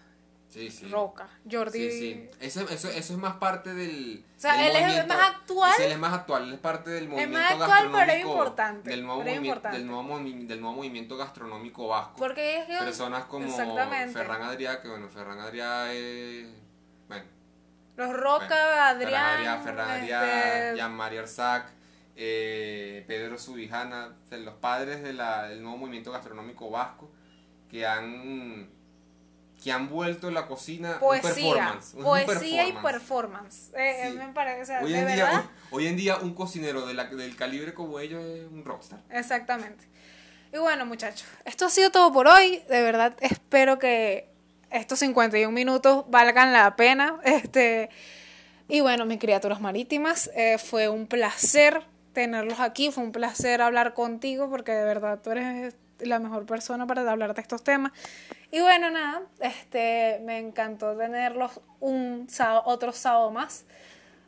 [0.50, 0.88] Sí, sí.
[0.88, 1.78] Roca, Jordi.
[1.78, 2.30] Sí, sí.
[2.40, 4.24] Eso, eso, eso es más parte del.
[4.36, 5.80] O sea, del él es más actual.
[5.80, 9.04] él es más actual, él es parte del movimiento más actual, pero es importante, Del
[9.04, 9.78] nuevo, es importante.
[9.78, 12.16] del, nuevo movi- del nuevo movimiento gastronómico vasco.
[12.18, 13.48] Porque es que Personas como.
[13.48, 16.48] Ferran Adrià, que bueno, Ferran Adrià es.
[17.06, 17.24] Bueno,
[17.96, 21.66] los Roca, bueno, Adrián, Ferran Adrià, Ferran Adrià, este, Jean-Marie Arzac,
[22.16, 27.10] eh, Pedro Subijana, los padres de la- del nuevo movimiento gastronómico vasco
[27.70, 28.68] que han
[29.62, 32.92] que han vuelto la cocina un poesía, performance, un poesía y performance.
[32.92, 33.70] performance.
[33.76, 34.18] Eh, Sí.
[34.18, 35.44] me parece, o sea, Hoy de en, día, verdad.
[35.70, 39.00] hoy, hoy en día un cocinero de la- del calibre como ellos es un rockstar.
[39.10, 39.84] Exactamente.
[40.52, 42.62] Y bueno, muchachos, esto ha sido todo por hoy.
[42.68, 44.28] De verdad, espero que
[44.70, 47.20] estos 51 minutos valgan la pena.
[47.24, 47.90] Este,
[48.68, 51.82] y bueno, mis criaturas marítimas, eh, fue un placer
[52.12, 56.86] tenerlos aquí, fue un placer hablar contigo porque de verdad tú eres la mejor persona
[56.86, 57.92] para hablar de estos temas.
[58.52, 63.64] Y bueno, nada, este, me encantó tenerlos un sábado, otro sábado más.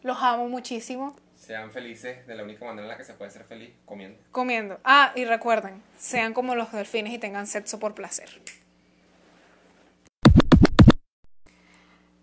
[0.03, 1.17] Los amo muchísimo.
[1.35, 4.17] Sean felices de la única manera en la que se puede ser feliz, comiendo.
[4.31, 4.79] Comiendo.
[4.85, 8.29] Ah, y recuerden, sean como los delfines y tengan sexo por placer.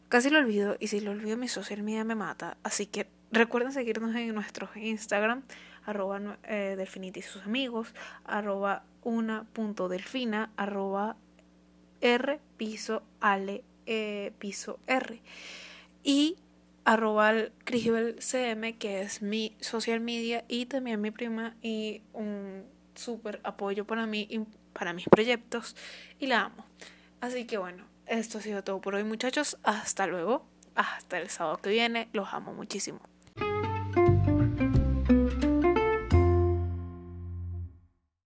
[0.07, 2.55] Casi lo olvido y si lo olvido mi social media me mata.
[2.63, 5.43] Así que recuerden seguirnos en nuestros Instagram,
[5.85, 7.93] arroba eh, delfinita y sus amigos,
[8.23, 11.17] arroba una punto delfina, arroba
[12.01, 15.21] r piso ale eh, piso r.
[16.03, 16.37] Y
[16.85, 17.33] arroba
[17.65, 22.63] Crisbel CM, que es mi social media y también mi prima y un
[22.95, 24.39] súper apoyo para mí y
[24.73, 25.75] para mis proyectos
[26.19, 26.65] y la amo.
[27.21, 29.57] Así que bueno, esto ha sido todo por hoy muchachos.
[29.63, 30.45] Hasta luego.
[30.75, 32.09] Hasta el sábado que viene.
[32.13, 33.01] Los amo muchísimo.